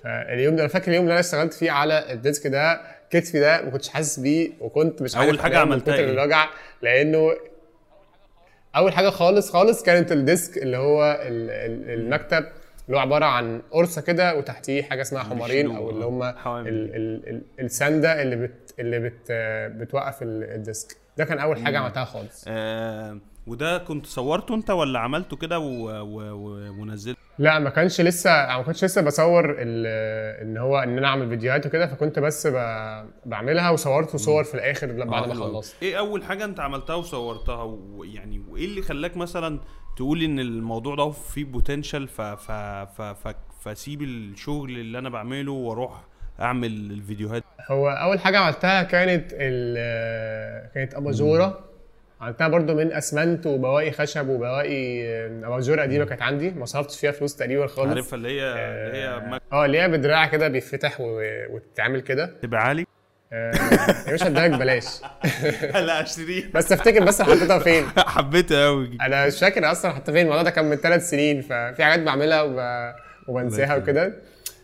[0.04, 3.70] فاليوم ده أنا فاكر اليوم اللي أنا اشتغلت فيه على الديسك ده كتفي ده ما
[3.70, 6.50] كنتش حاسس بيه وكنت مش عارف أنام من عملتها؟ الوجع
[6.82, 7.32] لأنه
[8.76, 12.45] أول حاجة خالص خالص كانت ال desk اللي هو ال- ال- المكتب
[12.88, 16.36] اللي هو عبارة عن قرصة كده وتحتيه حاجة اسمها حمارين أو اللي هم ال-
[17.28, 19.32] ال- السنده اللي بت اللي بت
[19.82, 20.98] بتوقف ال- ال desk.
[21.18, 22.45] ده كان أول حاجة عملتها خالص.
[22.48, 28.84] آه وده كنت صورته أنت ولا عملته كده ونزلته؟ لا ما كانش لسه ما كنتش
[28.84, 34.16] لسه بصور ال- إن هو إن أنا أعمل فيديوهات وكده فكنت بس ب- بعملها وصورت
[34.16, 35.34] صور في الآخر لما بعد ما.
[35.36, 35.76] خلصت.
[35.84, 39.60] إيه أول حاجة أنت عملتها وصورتها؟ ويعني وإيه اللي خلاك مثلا
[39.98, 42.52] تقول إن الموضوع ده فيه بوتنشال ف ف
[42.98, 43.36] ف ف
[43.66, 46.04] فاسيب الشغل اللي أنا بعمله وأروح
[46.40, 51.60] أعمل الفيديوهات؟ هو أول حاجة عملتها كانت ال- كانت أباجورة.
[52.22, 55.03] عملتها برضو من أسمنت وبواقي خشب وبواقي
[55.45, 56.49] اباجوره قديمه كانت عندي.
[56.49, 57.89] ما صرفتش فيها فلوس تقريبا خالص.
[57.89, 58.43] عارفها اللي هي
[58.88, 62.34] اللي هي آه اللي هي بدراع كده بيتفتح وتتعمل كده.
[62.41, 62.86] تبقى عالي؟
[63.34, 63.51] آه،
[64.07, 64.86] يا باشا اديها ببلاش
[65.88, 66.47] لا اشتريها.
[66.53, 67.86] بس افتكر بس حطيتها فين.
[67.97, 70.22] حبيتها قوي أنا مش فاكر أصلا حتى فين.
[70.22, 72.93] الموضوع ده كان من ثلاث سنين ففي حاجات بعملها وب...
[73.28, 74.13] وبنساها وكده.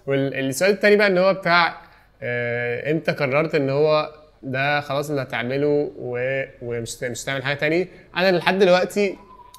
[0.08, 1.82] والسؤال التاني بقى إن هو بتاع
[2.24, 4.12] آه، إمتى قررت إن هو
[4.44, 6.44] ده خلاص اللي هتعمله و...
[6.62, 7.88] ومش مش هتعمل حاجة تاني.
[8.18, 9.18] أنا لحد دلوقتي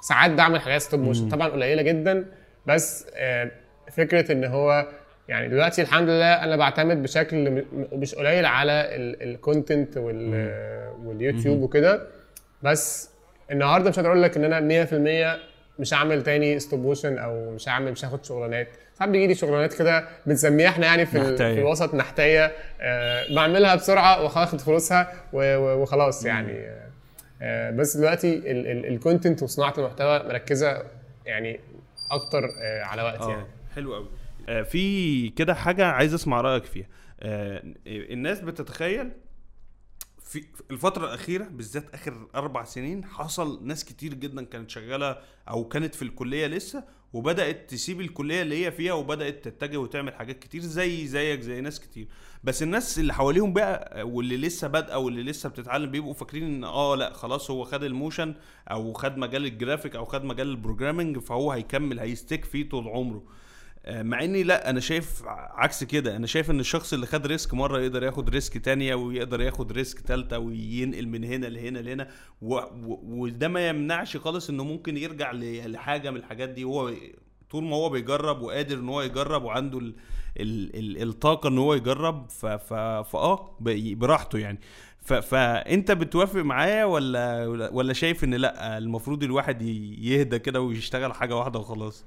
[0.09, 2.25] ساعات بعمل حاجات stop motion طبعا قليلة جدا
[2.67, 3.51] بس آه،
[3.93, 4.87] فكرة إن هو
[5.29, 12.07] يعني دلوقتي الحمد لله أنا بعتمد بشكل مش قليل على ال content واليوتيوب وكده.
[12.63, 13.11] بس
[13.51, 14.85] النهارده مش هقدر أقول لك إن أنا
[15.39, 18.69] 100% مش هعمل تاني stop motion أو مش هعمل مش هاخد شغلانات.
[18.99, 21.55] ساعات بيجي لي شغلانات كده بنسميها إحنا يعني في, نحتاية.
[21.55, 26.53] في الوسط نحتايه آه بعملها بسرعة واخد فلوسها وخلاص يعني.
[26.53, 26.91] آه،
[27.43, 28.43] آه بس دلوقتي
[28.89, 30.83] ال content وصناعة المحتوى مركزة
[31.27, 31.61] يعني
[32.11, 33.43] أكتر آه على وقت يعني.
[33.43, 34.09] آه حلو قوي
[34.49, 36.87] آه في كده حاجة عايز أسمع رأيك فيها.
[37.21, 39.11] آه الناس بتتخيل
[40.25, 45.19] في الفترة الأخيرة بالذات آخر أربع سنين حصل ناس كتير جدا كانت شغالة
[45.49, 46.85] أو كانت في الكلية لسه
[47.15, 51.81] وبدأت تسيب الكلية اللي هي فيها وبدأت تتجه وتعمل حاجات كتير زي زيك زي ناس
[51.81, 52.09] كتير.
[52.45, 56.97] بس الناس اللي حواليهم بقى واللي لسه بادئة واللي لسه بتتعلم بيبقوا فاكرين إن آه
[56.97, 58.35] لأ خلاص هو خد الموشن
[58.71, 62.89] أو خد مجال الجرافيك أو خد مجال ال programming فهو هيكمل هي stick فيه طول
[62.89, 63.23] عمره.
[63.89, 66.17] مع إني لا أنا شايف عكس كده.
[66.17, 70.01] أنا شايف إن الشخص اللي خد risk مرة يقدر ياخد risk تانية ويقدر ياخد risk
[70.01, 72.09] تالتة وينقل من هنا لهنا لهنا.
[72.41, 75.33] وده ما يمنعش خالص إنه ممكن يرجع
[75.67, 76.65] لحاجة من الحاجات دي.
[76.65, 76.93] هو
[77.51, 79.95] طول ما هو بيجرب وقادر إن هو يجرب وعنده ال
[80.41, 83.59] ال ال الطاقة إن هو يجرب فاه
[83.95, 84.61] براحته يعني.
[85.01, 89.63] فأنت بتوافق معايا ولا ولا شايف إن لا المفروض الواحد
[89.99, 92.05] يهدى كده ويشتغل حاجة واحدة وخلاص؟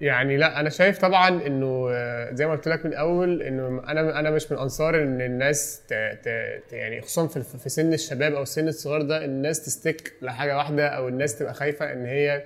[0.00, 4.20] يعني لا أنا شايف طبعا إنه آه، زي ما قلت لك من الأول إنه أنا
[4.20, 6.28] أنا مش من أنصار إن الناس ت ت
[6.68, 10.88] ت- يعني خصوصا في في سن الشباب أو السن الصغير ده الناس تستك لحاجة واحدة
[10.88, 12.44] أو الناس تبقى خايفة إن هي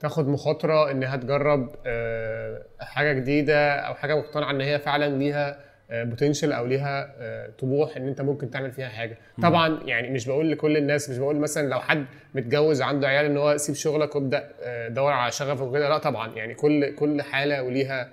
[0.00, 5.58] تاخد مخاطرة إنها تجرب آه، حاجة جديدة أو حاجة مقتنعة إن هي فعلا ليها
[5.90, 9.18] بوتنشال أو ليها آه، طموح إن أنت ممكن تعمل فيها حاجة.
[9.42, 13.36] طبعا يعني مش بقول لكل الناس مش بقول مثلا لو حد متجوز عنده عيال إن
[13.36, 15.88] هو سيب شغلك وابدأ آه، دور على شغفك وكده.
[15.88, 18.08] لا طبعا يعني كل كل حالة وليها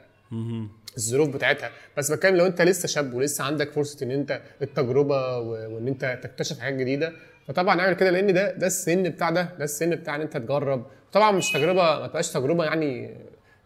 [0.97, 1.69] الظروف بتاعتها.
[1.97, 6.59] بس بتكلم لو أنت لسه شاب ولسه عندك فرصة إن أنت التجربة وإن أنت تكتشف
[6.59, 7.13] حاجات جديدة
[7.47, 8.09] فطبعا اعمل كده.
[8.09, 10.85] لأن ده ده السن بتاع ده ده السن بتاع إن أنت تجرب.
[11.13, 13.17] طبعا مش تجربة ما تبقاش تجربة يعني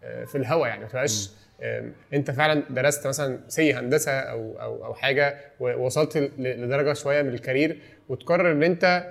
[0.04, 1.30] آه، في الهوا يعني ما تبقاش
[2.14, 7.40] انت فعلا درست مثلا سي هندسة أو أو أو حاجة ووصلت لدرجة شوية من ال
[7.40, 7.78] career
[8.10, 9.04] وتقرر إن أنت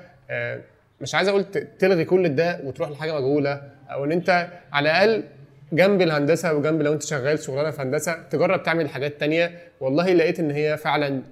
[1.00, 1.44] مش عايز أقول
[1.78, 5.24] تلغي كل ده وتروح لحاجة مجهولة أو إن أنت على الأقل
[5.72, 9.58] جنب الهندسة وجنب لو أنت شغال شغلانة في هندسة تجرب تعمل حاجات تانية.
[9.80, 11.22] والله لقيت إن هي فعلا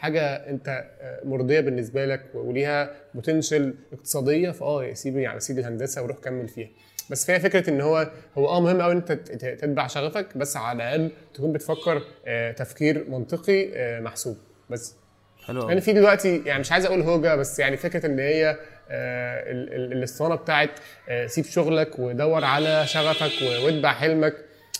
[0.00, 0.84] حاجة أنت
[1.24, 6.68] مرضية بالنسبة لك وليها potential اقتصادية فآه سيب يعني سيب الهندسة وروح كمل فيها.
[7.12, 11.10] بس فهي فكرة إن هو هو آه مهم قوي أنت تتبع شغفك بس على الأقل
[11.34, 14.36] تكون بتفكر آه، تفكير منطقي آه، محسوب.
[14.70, 14.94] بس
[15.46, 18.50] حلو يعني في دلوقتي يعني مش عايز أقول هوجة بس يعني فكرة إن هي
[18.90, 20.70] آه، ال- ال- الإسطوانة بتاعت
[21.26, 23.32] سيب شغلك ودور على شغفك
[23.64, 24.34] واتبع حلمك.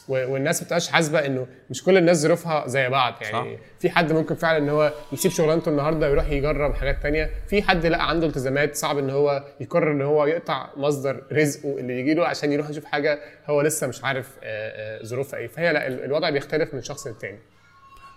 [0.08, 3.14] والناس ما بتبقاش حاسبة انه مش كل الناس ظروفها زي بعض.
[3.22, 3.62] يعني صح.
[3.80, 7.30] في حد ممكن فعلا إن هو يسيب شغلانته النهارده ويروح يجرب حاجات تانية.
[7.48, 12.00] في حد لا عنده التزامات صعب إن هو يقرر إن هو يقطع مصدر رزقه اللي
[12.00, 15.46] يجي له عشان يروح يشوف حاجة هو لسه مش عارف آه، آه، ظروفها إيه.
[15.46, 17.38] فهي لا ال- الوضع بيختلف من شخص للتاني.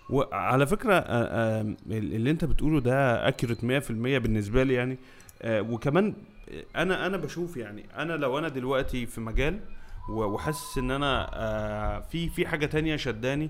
[0.10, 4.98] وعلى فكرة آه، اللي أنت بتقوله ده accurate 100% بالنسبة لي يعني.
[5.46, 6.14] وكمان
[6.76, 9.60] أنا أنا بشوف يعني أنا لو أنا دلوقتي في مجال
[10.10, 13.49] وحاسس إن أنا آه، في في حاجة تانية شداني.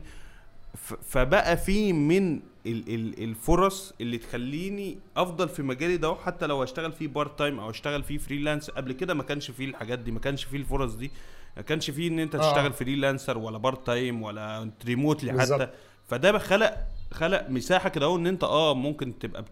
[1.09, 2.33] فبقى في من
[2.65, 7.59] ال- ال- الفرص اللي تخليني أفضل في مجالي ده حتى لو أشتغل فيه part time
[7.59, 10.93] أو أشتغل فيه freelance قبل كده ما كانش فيه الحاجات دي ما كانش فيه الفرص
[10.93, 11.11] دي.
[11.57, 12.49] ما كانش فيه إن أنت آه.
[12.49, 15.39] تشتغل freelancer ولا part time ولا remotely حتى.
[15.39, 15.69] بالظبط.
[16.07, 16.77] فده خلق
[17.13, 19.45] خلق مساحة كده إن أنت آه ممكن تبقى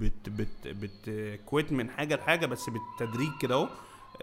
[0.00, 3.68] بت بت بت بتكويت من حاجة لحاجة بس بالتدريج كده أهو.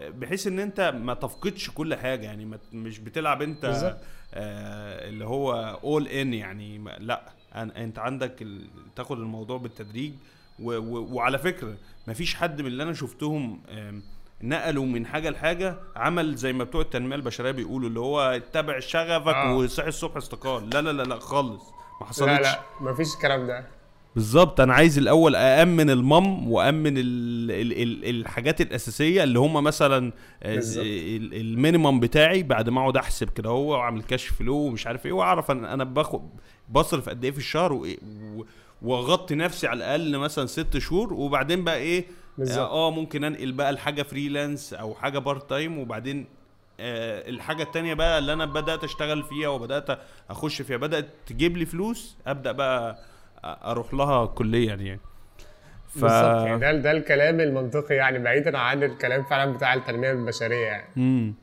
[0.00, 3.64] بحيث إن أنت ما تفقدش كل حاجة يعني ما مش بتلعب أنت.
[4.34, 7.22] آه اللي هو all in يعني ما- لأ.
[7.54, 8.66] أنت عندك ال-
[8.96, 10.12] تاخد الموضوع بالتدريج
[10.58, 11.74] و و وعلى فكرة
[12.06, 14.02] ما فيش حد من اللي أنا شفتهم آم،
[14.42, 19.34] نقلوا من حاجة لحاجة عمل زي ما بتوع التنمية البشرية بيقولوا اللي هو اتبع شغفك
[19.34, 19.54] آه.
[19.56, 20.70] وصحي الصبح استقال.
[20.70, 21.62] لا لا لا لا خالص.
[21.64, 22.40] ما لا حصلتش.
[22.46, 23.66] لا مفيش الكلام ده.
[24.14, 30.12] بالظبط أنا عايز الأول أأمن المم وأمن ال ال ال الحاجات الأساسية اللي هم مثلا
[30.42, 30.62] آه،
[31.32, 35.12] ال minimum بتاعي بعد ما أقعد أحسب كده هو وأعمل cash flow ومش عارف إيه
[35.12, 36.28] وأعرف أنا أنا باخد
[36.70, 37.86] بصرف قد إيه في الشهر
[38.82, 42.04] وأغطي نفسي على الأقل مثلا ست شهور وبعدين بقى إيه
[42.38, 42.58] بالظبط.
[42.70, 46.26] آه ممكن أنقل بقى لحاجه freelance أو حاجة part time وبعدين
[46.80, 49.98] آه الحاجة التانية بقى اللي أنا بدأت أشتغل فيها وبدأت
[50.30, 52.98] أخش فيها بدأت تجيب لي فلوس أبدأ بقى
[53.44, 55.00] أروح لها كليا يعني.
[55.88, 55.98] ف...
[55.98, 60.86] بالظبط يعني ده ده الكلام المنطقي يعني بعيدا عن الكلام فعلا بتاع التنمية البشرية يعني.
[60.96, 61.34] مم.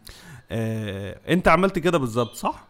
[0.51, 2.67] آه، أنت عملت كده بالظبط صح؟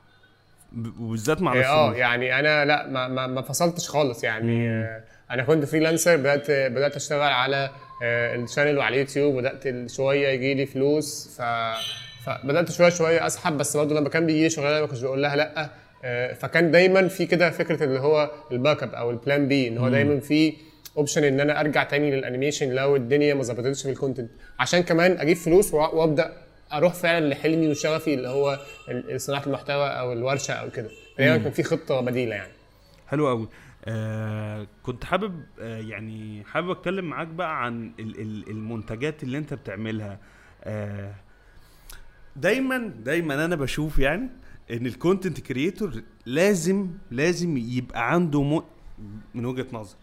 [0.99, 1.99] وبالذات مع إيه، آه الفلوس.
[1.99, 4.69] يعني أنا لا ما ما, ما فصلتش خالص يعني.
[4.69, 7.69] آه، أنا كنت freelancer بدات بدأت أشتغل على
[8.03, 11.37] آه، ال channel وعلى اليوتيوب بدأت شوية يجي لي فلوس.
[11.37, 11.41] ف
[12.25, 15.35] فبدات شوية شوية أسحب بس برضه لما كان بيجي لي شغلانة ما كنتش بقول لها
[15.35, 15.63] لأ.
[15.63, 15.69] آه،
[16.39, 19.89] فكان دايما في كده فكرة اللي هو ال backup أو ال plan B إن هو
[19.89, 20.53] دايما في
[20.97, 24.29] option إن أنا أرجع تاني لل animation لو الدنيا ما ظبطتش في ال content
[24.59, 26.33] عشان كمان أجيب فلوس وأبدأ
[26.73, 28.59] أروح فعلا لحلمي وشغفي اللي هو
[29.15, 30.89] صناعة المحتوى أو الورشة أو كده.
[31.17, 32.51] دايما كان في خطة بديلة يعني.
[33.07, 33.47] حلو قوي
[33.85, 39.53] آه كنت حابب آه يعني حابب أتكلم معاك بقى عن ال ال المنتجات اللي أنت
[39.53, 40.17] بتعملها.
[40.63, 41.11] آه
[42.35, 44.29] دايما دايما أنا بشوف يعني
[44.71, 48.61] إن ال content creator لازم لازم يبقى عنده م...
[49.33, 49.95] من وجهة نظر.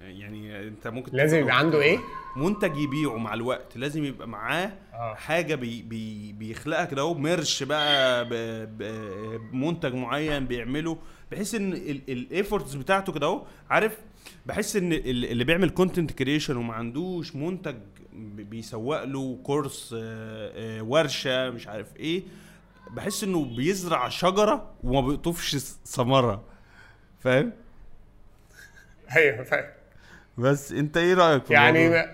[0.00, 1.98] يعني أنت ممكن لازم يبقى عنده إيه؟
[2.36, 3.76] منتج يبيعه مع الوقت.
[3.76, 5.14] لازم يبقى معاه آه.
[5.14, 8.28] حاجة بي بي بيخلقها كده اهو merch بقى
[9.52, 10.98] بمنتج معين بيعمله.
[11.32, 11.72] بحيث إن
[12.08, 13.98] ال efforts بتاعته كده اهو عارف؟
[14.46, 17.74] بحس إن ال- اللي بيعمل content creation وما عندوش منتج
[18.36, 22.22] بيسوق له كورس آه، آه، ورشة مش عارف إيه.
[22.96, 26.44] بحس انه بيزرع شجرة وما بيقطفش ثمرة.
[27.20, 27.52] فاهم؟
[29.16, 29.64] أيوه فاهم.
[30.38, 32.06] بس انت إيه رأيك في يعني؟ ما-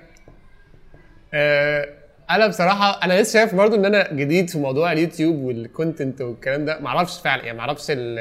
[1.35, 1.89] آه
[2.31, 6.65] أنا بصراحة أنا لسه شايف برضو إن أنا جديد في موضوع اليوتيوب وال content والكلام
[6.65, 6.81] ده.
[6.81, 8.19] ما أعرفش فعلا يعني ما أعرفش ال-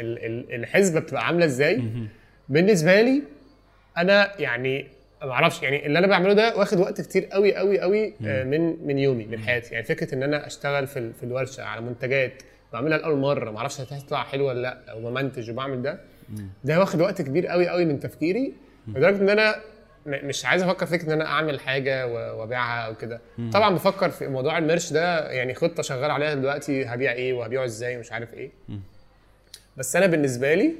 [0.00, 1.82] ال- ال- الحسبة بتبقى عاملة إزاي.
[2.48, 3.22] بالنسبة لي
[3.98, 4.88] أنا يعني
[5.24, 8.86] ما أعرفش يعني اللي أنا بعمله ده واخد وقت كتير قوي قوي قوي آه، من
[8.86, 9.74] من يومي من حياتي.
[9.74, 12.42] يعني فكرة إن أنا أشتغل في ال- في الورشة على منتجات
[12.72, 16.00] بعملها لأول مرة ما أعرفش هتطلع حلوة ولا لأ أو بمنتج وبعمل ده
[16.64, 18.52] ده واخد وقت كبير قوي قوي من تفكيري
[18.88, 19.54] لدرجة إن أنا
[20.06, 23.20] مش عايز أفكر فكرة إن أنا أعمل حاجة وأبيعها أو كده.
[23.52, 27.96] طبعا بفكر في موضوع الميرش ده يعني خطة شغال عليها دلوقتي هبيع إيه وهبيعه إزاي
[27.96, 28.50] ومش عارف إيه.
[29.76, 30.72] بس أنا بالنسبة لي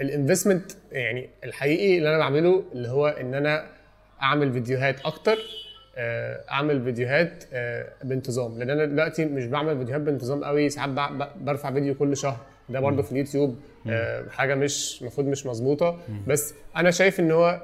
[0.00, 3.66] ال investment يعني الحقيقي اللي أنا بعمله اللي هو إن أنا
[4.22, 5.38] أعمل فيديوهات أكتر
[5.96, 8.58] آه، أعمل فيديوهات آه، بانتظام.
[8.58, 10.90] لأن أنا دلوقتي مش بعمل فيديوهات بانتظام قوي ساعات
[11.40, 12.36] برفع فيديو كل شهر.
[12.68, 13.58] ده برضه في اليوتيوب
[13.88, 15.98] آه، حاجة مش المفروض مش مظبوطة.
[16.26, 17.62] بس أنا شايف إن هو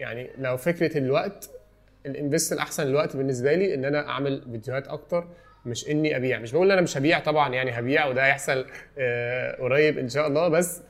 [0.00, 1.50] يعني لو فكرة الوقت
[2.06, 5.26] ال invest الأحسن الوقت بالنسبة لي إن أنا أعمل فيديوهات أكتر
[5.66, 6.38] مش إني أبيع.
[6.38, 8.66] مش بقول إن أنا مش هبيع طبعا يعني هبيع وده هيحصل
[9.60, 10.48] قريب إن شاء الله.
[10.48, 10.82] بس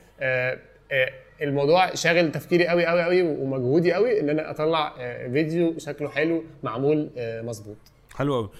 [1.42, 6.44] الموضوع شاغل تفكيري قوي قوي قوي ومجهودي قوي إن أنا أطلع آه، فيديو شكله حلو
[6.62, 7.76] معمول آه، مظبوط.
[8.16, 8.50] حلو قوي.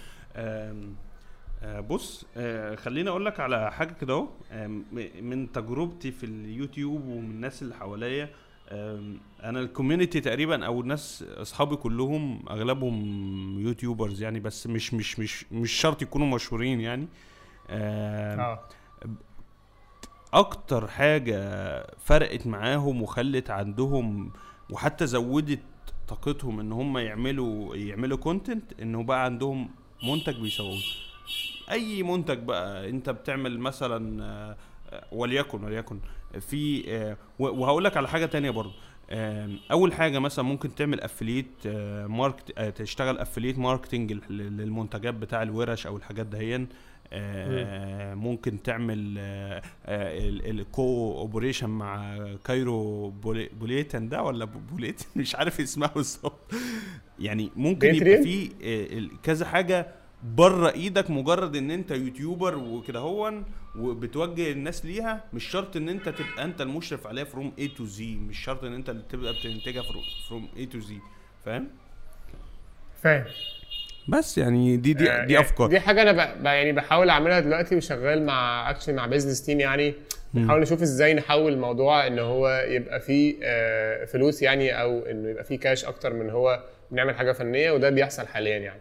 [1.81, 4.29] بص آه، خليني أقول لك على حاجة كده أهو.
[5.21, 8.29] من تجربتي في اليوتيوب ومن الناس اللي حواليا
[9.45, 15.53] أنا ال community تقريبا أو الناس أصحابي كلهم أغلبهم YouTubers يعني بس مش مش مش
[15.53, 17.09] مش شرط يكونوا مشهورين يعني.
[17.71, 18.61] آم، آه.
[20.35, 21.39] أكتر حاجة
[21.99, 24.31] فرقت معاهم وخلت عندهم
[24.71, 25.61] وحتى زودت
[26.09, 29.71] طاقتهم إن هم يعملوا يعملوا content إنه بقى عندهم
[30.05, 30.79] منتج بيسوقوه.
[31.71, 34.57] أي منتج بقى أنت بتعمل مثلا آه،
[35.13, 35.99] وليكن وليكن
[36.41, 38.73] في آه، وهقول لك على حاجة تانية برضو
[39.11, 41.67] آم، أول حاجة مثلا ممكن تعمل affiliate
[42.07, 46.67] market آه، تشتغل affiliate marketing للمنتجات بتاع الورش أو الحاجات دهيا.
[48.15, 49.15] ممكن تعمل
[49.89, 56.53] ال cooperation مع كايرو بولي- بوليتن ده ولا بو- بوليتن؟ مش عارف اسمها بالظبط.
[57.19, 59.87] يعني ممكن يبقى؟ في آه، كذا حاجة
[60.37, 63.45] بره إيدك مجرد ان انت YouTuber وكده هون
[63.79, 65.25] وبتوجه الناس ليها.
[65.33, 68.73] مش شرط ان انت تبقى انت المشرف عليها from A to Z مش شرط ان
[68.75, 69.83] انت اللي تبقى بتنتجها
[70.29, 70.99] from A to Z
[71.45, 71.69] فاهم؟
[73.03, 73.25] فاهم.
[74.09, 75.69] بس يعني دي دي, آه، دي يعني أفكار.
[75.69, 76.45] دي حاجة أنا ب...
[76.45, 79.95] يعني بحاول أعملها دلوقتي وشغال مع actually مع business team يعني.
[80.35, 85.45] بنحاول نشوف إزاي نحول الموضوع إن هو يبقى فيه آه، فلوس يعني أو إنه يبقى
[85.45, 88.81] فيه كاش أكتر من هو بنعمل حاجة فنية وده بيحصل حاليا يعني.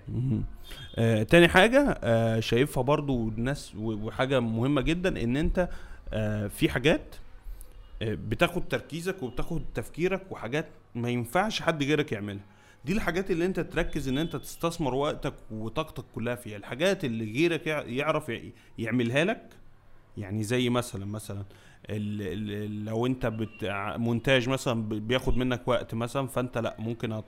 [0.97, 5.69] آه تاني حاجة آه شايفها برضو الناس و- وحاجة مهمة جدا إن أنت
[6.13, 7.01] آه في حاجات
[8.01, 10.65] آه بتاخد تركيزك وبتاخد تفكيرك وحاجات
[10.95, 12.43] ما ينفعش حد غيرك يعملها.
[12.85, 16.57] دي الحاجات اللي انت تركز ان انت تستثمر وقتك وطاقتك كلها فيها.
[16.57, 18.41] الحاجات اللي غيرك يع- يعرف يع-
[18.79, 19.49] يعملها لك
[20.17, 21.43] يعني زي مثلا مثلا
[21.89, 23.49] ال ال لو انت بت
[23.97, 27.21] مونتاج مثلا بياخد منك وقت مثلا فانت لا ممكن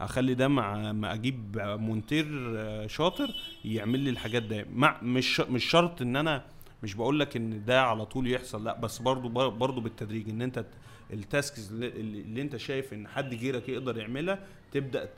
[0.00, 2.26] أخلي ده مع ما أجيب مونتير
[2.56, 3.34] آه، شاطر
[3.64, 6.44] يعمل لي الحاجات ده مع مش مش شرط إن أنا
[6.82, 10.42] مش بقول لك إن ده على طول يحصل لا بس برضو بر- برضو بالتدريج إن
[10.42, 10.64] أنت
[11.12, 14.38] ال tasks اللي, اللي انت شايف ان حد غيرك يقدر يعملها
[14.72, 15.08] تبدأ.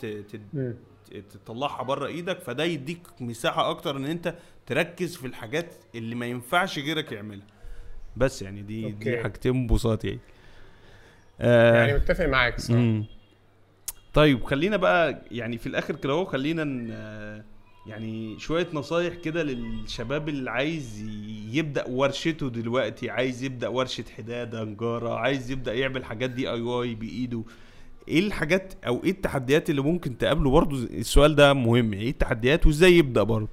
[1.33, 4.35] تطلعها بره إيدك فده يديك مساحة أكتر ان انت
[4.67, 7.47] تركز في الحاجات اللي ما ينفعش غيرك يعملها
[8.17, 9.23] بس يعني دي دي okay.
[9.23, 10.19] حاجتين بساط يعني
[11.41, 13.05] آه يعني متفق معاك مم.
[14.15, 16.65] طيب خلينا بقى يعني في الآخر كده اهو خلينا
[17.89, 21.05] يعني شوية نصايح كده للشباب اللي عايز
[21.53, 26.95] يبدأ ورشته دلوقتي عايز يبدأ ورشة حدادة نجارة عايز يبدأ يعمل حاجات دي اي واي
[26.95, 27.43] بإيده.
[28.09, 31.93] إيه الحاجات أو إيه التحديات اللي ممكن تقابله؟ برضو السؤال ده مهم.
[31.93, 33.49] إيه التحديات وإزاي يبدأ برضو؟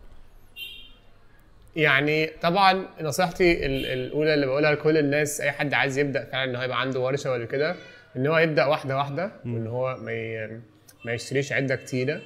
[1.76, 6.56] يعني طبعا نصيحتي ال- الأولى اللي بقولها لكل الناس أي حد عايز يبدأ فعلا إن
[6.56, 7.76] هو يبقى عنده ورشة ولا كده
[8.16, 10.73] إن هو يبدأ واحدة واحدة وإن هو ما.
[11.06, 12.22] ما يشتريش عده كتيره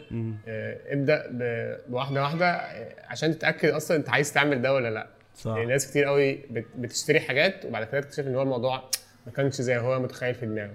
[0.47, 5.07] آه، ابدأ ب- بواحدة واحدة آه، عشان تتأكد أصلا أنت عايز تعمل ده ولا لأ.
[5.36, 5.51] صح.
[5.51, 8.89] يعني ناس كتير قوي بت- بتشتري حاجات وبعد كده تكتشف إن هو الموضوع
[9.25, 10.73] ما كانش زي هو متخيل في دماغه.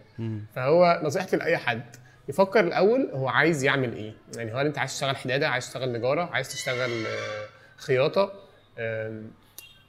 [0.54, 1.82] فهو نصيحتي لأي حد
[2.28, 4.12] يفكر الأول هو عايز يعمل إيه.
[4.36, 7.46] يعني هل أنت عايز تشتغل حدادة عايز تشتغل نجارة عايز تشتغل آه،
[7.76, 8.32] خياطة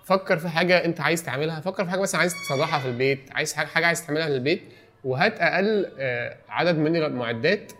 [0.06, 1.60] فكر في حاجة أنت عايز تعملها.
[1.62, 4.64] فكر في حاجة مثلا عايز تصلحها في البيت عايز حاجة عايز تعملها في البيت
[5.04, 5.92] وهات أقل
[6.50, 7.72] عدد من المعدات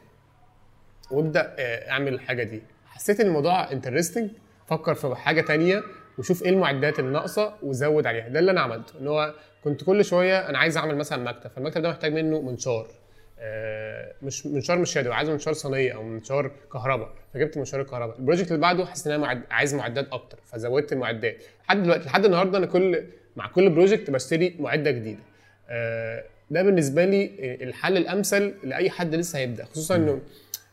[1.14, 2.62] وابدأ آه، أعمل الحاجة دي.
[2.86, 4.30] حسيت إن الموضوع انترستنج
[4.68, 5.84] فكر في حاجة تانية
[6.18, 8.28] وشوف إيه المعدات اللي ناقصه وزود عليها.
[8.28, 9.34] ده اللي أنا عملته إن هو
[9.64, 12.88] كنت كل شوية أنا عايز أعمل مثلا مكتب فالمكتب ده محتاج منه منشار
[13.40, 18.20] آه، مش منشار مش يدوي عايز منشار صينية أو منشار كهرباء فجبت منشار الكهرباء.
[18.20, 19.42] ال project اللي بعده حسيت إن أنا معد...
[19.52, 21.44] عايز معدات أكتر فزودت المعدات.
[21.66, 23.04] لحد دلوقتي لحد النهارده أنا كل
[23.36, 25.20] مع كل project بشتري معدة جديدة.
[25.70, 30.22] آه، ده بالنسبة لي الحل الأمثل لأي حد لسه هيبدأ خصوصا إنه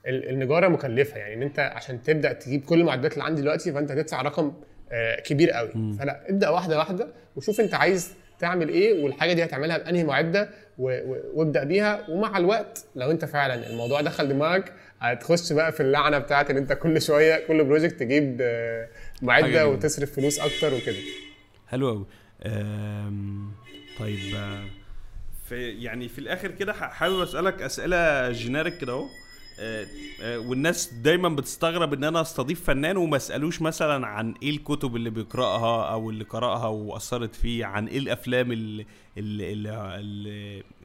[0.07, 1.19] النجارة مكلفة.
[1.19, 4.53] يعني إن أنت عشان تبدأ تجيب كل المعدات اللي عندي دلوقتي فأنت هتدفع رقم
[4.93, 5.71] آه، كبير قوي.
[5.99, 11.65] فلا ابدأ واحدة واحدة وشوف أنت عايز تعمل إيه والحاجة دي هتعملها بأنهي معدة وابدأ
[11.65, 12.11] بيها.
[12.11, 16.73] ومع الوقت لو أنت فعلا الموضوع دخل دماغك هتخش بقى في اللعنة بتاعت إن أنت
[16.73, 18.89] كل شوية كل بروجكت تجيب آه،
[19.23, 19.69] معدة.
[19.69, 20.97] وتصرف فلوس أكتر وكده.
[21.69, 22.07] حلو قوي
[23.99, 24.65] طيب آه،
[25.49, 29.05] في يعني في الآخر كده حابب أسألك أسئلة جينيريك كده أهو.
[30.25, 35.93] والناس دايما بتستغرب إن أنا أستضيف فنان وما اسالوش مثلا عن إيه الكتب اللي بيقرأها
[35.93, 38.87] أو اللي قرأها وأثرت فيه عن إيه الأفلام اللي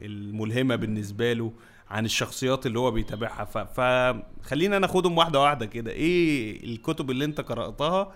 [0.02, 1.52] الملهمة بالنسبة له
[1.90, 3.44] عن الشخصيات اللي هو بيتابعها.
[3.44, 5.90] فخلينا ناخدهم واحدة واحدة كده.
[5.92, 8.12] إيه الكتب اللي أنت قرأتها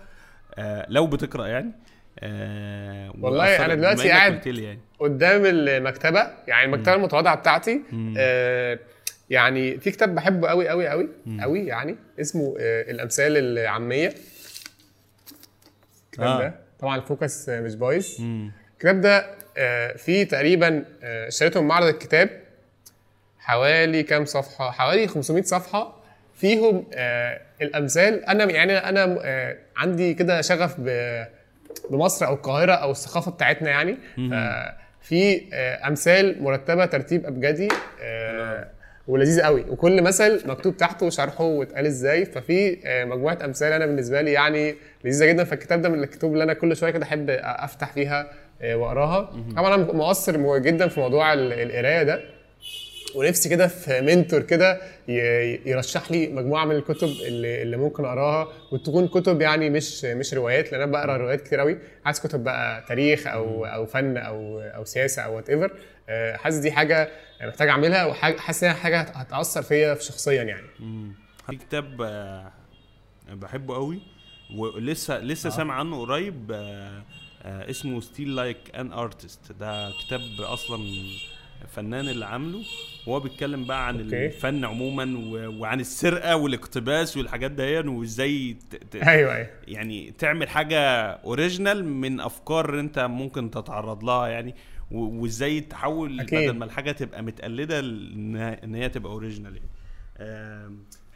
[0.55, 1.71] آه لو بتقرأ يعني؟
[2.19, 4.79] آه والله أنا دلوقتي قاعد- يعني.
[4.99, 7.81] قدام المكتبة يعني المكتبة المتواضعة بتاعتي.
[8.17, 8.79] آه
[9.31, 11.09] يعني في كتاب بحبه قوي قوي قوي
[11.41, 14.13] قوي يعني اسمه آه الأمثال العامية.
[16.05, 16.39] الكتاب آه.
[16.39, 18.05] ده طبعا الفوكس مش بايظ.
[18.73, 19.25] الكتاب ده
[19.57, 22.29] آه فيه تقريبا آه، اشتريته من معرض الكتاب
[23.39, 25.95] حوالي كام صفحة؟ حوالي 500 صفحة
[26.35, 28.25] فيهم آه الأمثال.
[28.25, 30.75] أنا يعني أنا آه عندي كده شغف
[31.89, 33.97] بمصر أو القاهرة أو الثقافة بتاعتنا يعني.
[35.01, 37.67] في آه، أمثال مرتبة ترتيب أبجدي
[38.01, 38.67] آه،
[39.07, 39.65] ولذيذ قوي.
[39.69, 44.75] وكل مثل مكتوب تحته شرحه واتقال إزاي ففي آه، مجموعة أمثال أنا بالنسبة لي يعني
[45.03, 45.43] لذيذة جدا.
[45.43, 48.31] فالكتاب ده من الكتب اللي أنا كل شوية كده أحب أفتح فيها
[48.61, 49.33] آه، وأقراها.
[49.57, 52.21] طبعا أنا مؤثر جدا في موضوع ال- القراية ده.
[53.15, 54.81] ونفسي كده في منتور كده
[55.65, 60.71] يرشح لي مجموعة من الكتب اللي, اللي ممكن أقراها وتكون كتب يعني مش مش روايات
[60.71, 64.85] لأن أنا بقرأ روايات كتير قوي عايز كتب بقى تاريخ أو أو فن أو أو
[64.85, 65.71] سياسة أو whatever
[66.37, 67.09] حاسس دي حاجة
[67.41, 70.67] محتاج أعملها وحاجه حاسس إنها حاجة هت- هتأثر فيا شخصيا يعني.
[71.47, 72.51] في كتاب آه،
[73.29, 73.99] بحبه قوي
[74.57, 77.03] ولسه لسه سامع عنه قريب آه،
[77.43, 80.77] آه، اسمه Steal Like an Artist ده كتاب أصلا
[81.71, 82.61] فنان اللي عامله
[83.07, 84.25] وهو بيتكلم بقى عن okay.
[84.25, 85.17] الفن عموما
[85.47, 90.79] وعن السرقة والاقتباس والحاجات دي وإزاي ت- ت- أيوه أيوه يعني تعمل حاجة
[91.11, 94.55] original من أفكار أنت ممكن تتعرض لها يعني
[94.91, 96.39] وإزاي تحول أكيد.
[96.49, 99.69] بدل ما الحاجة تبقى متقلدة إن هي تبقى original يعني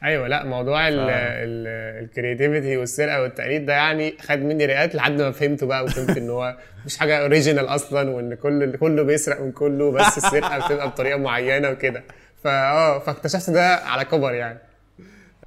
[0.05, 5.67] أيوه لأ موضوع ال creativity والسرقة والتقليد ده يعني خد مني رئات لحد ما فهمته
[5.67, 10.17] بقى وفهمت إن هو مش حاجة original أصلا وإن كل كله بيسرق من كله بس
[10.17, 12.03] السرقة بتبقى بطريقة معينة وكده.
[12.43, 14.59] فاه فاكتشفت ده على كبر يعني.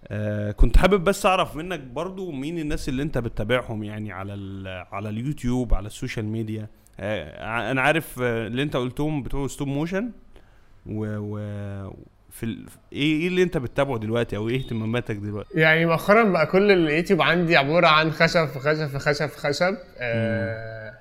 [0.08, 4.84] آه كنت حابب بس أعرف منك برضو مين الناس اللي أنت بتتابعهم يعني على ال-
[4.92, 6.66] على اليوتيوب على ال social media؟
[7.00, 10.10] آه أنا عارف آه، اللي أنت قلتهم بتوع stop motion
[10.86, 11.38] و, و
[12.38, 12.64] في ال...
[12.92, 17.22] إيه إيه اللي أنت بتتابعه دلوقتي أو إيه اهتماماتك دلوقتي؟ يعني مؤخرا بقى كل اليوتيوب
[17.22, 19.76] عندي عبارة عن خشب في خشب في خشب في خشب.
[19.98, 20.94] آه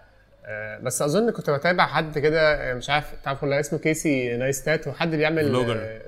[0.46, 5.16] آه بس أظن كنت بتابع حد كده مش عارف تعرف ولا اسمه Casey Neistat وحد
[5.16, 5.52] بيعمل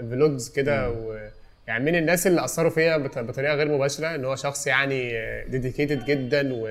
[0.09, 1.19] vlogs كده و
[1.68, 5.14] يعني من الناس اللي أثروا فيا بط- بطريقة غير مباشرة إن هو شخص يعني
[5.47, 6.68] dedicated جدا و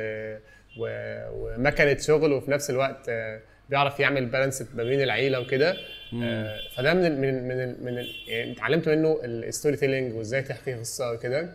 [0.79, 0.89] و
[1.33, 5.77] ومكنة شغل وفي نفس الوقت آه، بيعرف يعمل balance ما بين العيلة وكده.
[6.23, 10.15] آه، فده من ال من ال من ال من ال يعني اتعلمت منه ال storytelling
[10.15, 11.49] وازاي تحكي قصة وكده.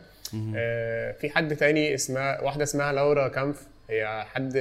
[0.55, 3.67] آه، في حد تاني اسمها واحدة اسمها Laura Kampf.
[3.89, 4.57] هي حد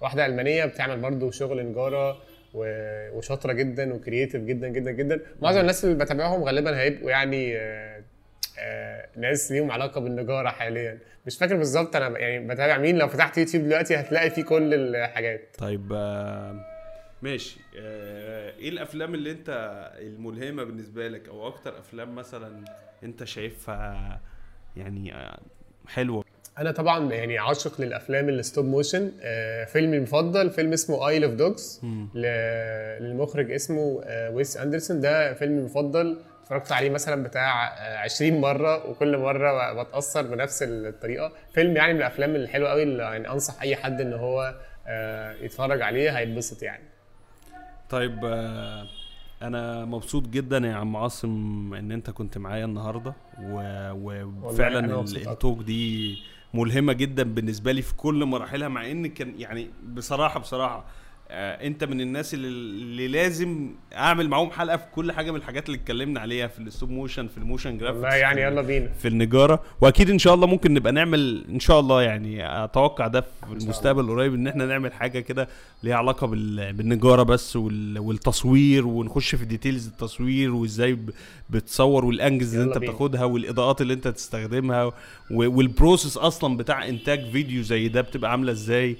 [0.00, 2.18] واحدة ألمانية بتعمل برضو شغل نجارة
[2.54, 5.20] وشاطرة جدا و creative جدا جدا جدا.
[5.42, 8.02] معظم الناس اللي بتابعهم غالبا هيبقوا يعني آه،
[9.16, 10.98] ناس ليهم علاقة بالنجارة حاليا.
[11.26, 12.98] مش فاكر بالظبط أنا يعني بتابع مين.
[12.98, 15.56] لو فتحت يوتيوب دلوقتي هتلاقي فيه كل الحاجات.
[15.58, 16.64] طيب آه
[17.22, 17.56] ماشي.
[17.78, 19.48] آه، إيه الأفلام اللي أنت
[19.98, 22.64] الملهمة بالنسبة لك؟ أو أكتر أفلام مثلا
[23.02, 24.20] أنت شايفها
[24.76, 25.38] يعني آه،
[25.86, 26.24] حلوة؟
[26.58, 31.32] أنا طبعا يعني عاشق للأفلام ال stop motion آه، فيلمي المفضل فيلم اسمه Isle of
[31.34, 31.80] Dogs
[32.14, 35.00] للمخرج اسمه آه، ويس أندرسون.
[35.00, 36.18] ده فيلمي المفضل.
[36.44, 41.98] اتفرجت عليه مثلا بتاع آه، 20 مرة وكل مرة بتأثر بنفس الطريقة فيلم يعني من
[41.98, 44.54] الأفلام الحلوة قوي اللي يعني أنصح أي حد إن هو
[44.86, 46.84] آه، يتفرج عليه هيتبسط يعني
[47.90, 48.86] طيب آه،
[49.42, 53.14] أنا مبسوط جدا يا عم عاصم إن أنت كنت معايا النهارده
[54.42, 55.00] وفعلا.
[55.32, 56.18] التوك دي
[56.54, 60.84] ملهمة جدا بالنسبة لي في كل مراحلها مع إن كان يعني بصراحة بصراحة
[61.30, 65.66] آه، انت من الناس اللي, اللي لازم اعمل معاهم حلقة في كل حاجة من الحاجات
[65.66, 68.88] اللي اتكلمنا عليها في ال stop motion في ال motion graphics والله يعني يلا بينا.
[68.98, 69.62] في النجارة.
[69.80, 74.04] واكيد ان شاء الله ممكن نبقى نعمل ان شاء الله يعني أتوقع ده في المستقبل
[74.04, 75.48] القريب ان إحنا نعمل حاجة كده
[75.82, 80.98] ليها علاقة بال- بالنجارة بس وال- والتصوير ونخش في details التصوير وازاي
[81.50, 82.78] بتصور وال angles اللي انت.
[82.78, 84.92] بتاخدها والإضاءات اللي انت تستخدمها
[85.30, 88.96] وال process أصلا بتاع إنتاج فيديو زي ده بتبقى عاملة إزاي.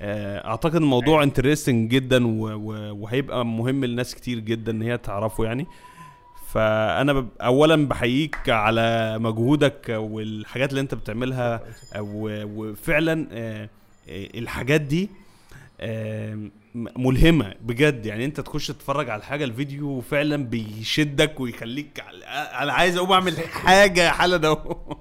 [0.00, 2.26] أعتقد الموضوع انترستنج جدا
[2.92, 5.66] وهيبقى مهم لناس كتير جدا إن هي تعرفه يعني.
[6.52, 11.60] فأنا اولا بحييك على مجهودك والحاجات اللي أنت بتعملها
[11.98, 13.68] و- وفعلا آه،
[14.08, 15.10] آه، الحاجات دي
[15.80, 16.38] آه،
[16.96, 18.06] ملهمة بجد.
[18.06, 22.02] يعني أنت تخش تتفرج على الحاجة الفيديو فعلا بيشدك ويخليك
[22.60, 24.36] أنا عايز أقوم أعمل حاجة حالا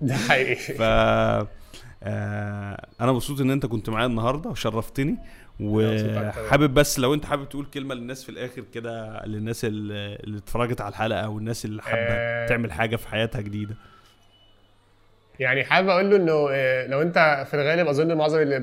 [0.02, 0.74] ده حقيقي.
[2.04, 5.18] آه، أنا مبسوط إن أنت كنت معايا النهارده وشرفتني.
[5.60, 10.90] وحابب بس لو أنت حابب تقول كلمة للناس في الآخر كده للناس اللي اتفرجت على
[10.90, 12.48] الحلقة والناس اللي حابة آه.
[12.48, 13.76] تعمل حاجة في حياتها جديدة
[15.40, 18.60] يعني حابب أقول له إنه آه، لو أنت في الغالب أظن معظم اللي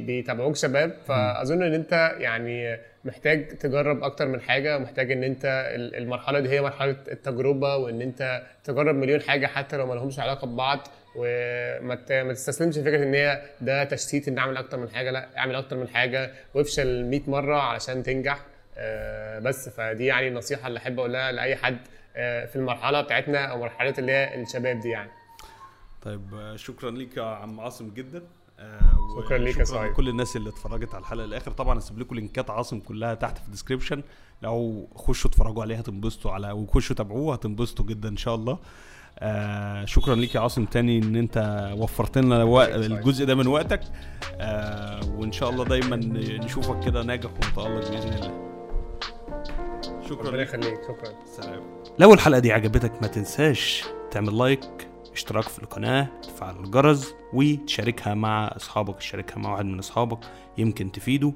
[0.00, 5.44] بيتابعوك شباب فأظن إن أنت يعني محتاج تجرب أكتر من حاجة ومحتاج إن أنت
[5.74, 10.18] ال- المرحلة دي هي مرحلة التجربة وإن أنت تجرب مليون حاجة حتى لو ما لهمش
[10.18, 11.94] علاقة ببعض وما
[12.32, 15.88] تستسلمش لفكرة إن هي ده تشتيت إن أعمل أكتر من حاجة لأ أعمل أكتر من
[15.88, 18.44] حاجة وافشل 100 مرة علشان تنجح.
[18.76, 21.78] آه، بس فدي يعني النصيحة اللي أحب أقولها لأي حد
[22.16, 25.10] آه، في المرحلة بتاعتنا أو مرحلة اللي هي الشباب دي يعني.
[26.02, 28.22] طيب آه، شكرا ليك يا عم عاصم جدا.
[29.24, 29.90] شكراً ليك يا سعيد.
[29.92, 33.44] لكل الناس اللي اتفرجت على الحلقة للآخر طبعا هسيب لكم لينكات عاصم كلها تحت في
[33.44, 34.02] ال description
[34.42, 38.58] لو خشوا اتفرجوا عليها هتنبسطوا على وخشوا تابعوه هتنبسطوا جدا إن شاء الله.
[39.24, 42.42] آه شكرا ليك يا عاصم تاني إن أنت وفرت لنا
[42.76, 43.80] الجزء ده من وقتك.
[44.40, 45.96] آه وإن شاء الله دايما
[46.44, 48.52] نشوفك كده ناجح ومتألق بإذن الله.
[50.08, 50.48] شكرا ربنا ليك.
[50.48, 50.78] يخليك.
[50.82, 51.14] شكرا.
[51.26, 51.62] سلام.
[51.98, 58.46] لو الحلقة دي عجبتك ما تنساش تعمل like اشتراك في القناة تفعل الجرس وتشاركها مع
[58.56, 60.18] أصحابك تشاركها مع واحد من أصحابك
[60.58, 61.32] يمكن تفيده.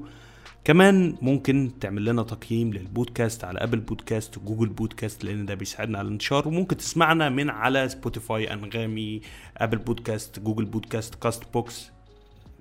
[0.67, 5.99] كمان ممكن تعمل لنا تقييم للبودكاست على Apple Podcast و Google Podcast لأن ده بيساعدنا
[5.99, 6.49] على الانتشار.
[6.49, 9.21] وممكن تسمعنا من على Spotify أنغامي
[9.57, 11.91] Apple Podcast Google Podcast Castbox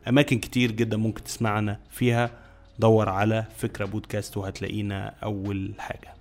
[0.08, 2.32] أماكن كتير جدا ممكن تسمعنا فيها.
[2.80, 6.14] دور على فكرة بودكاست وهتلاقينا أول حاجة.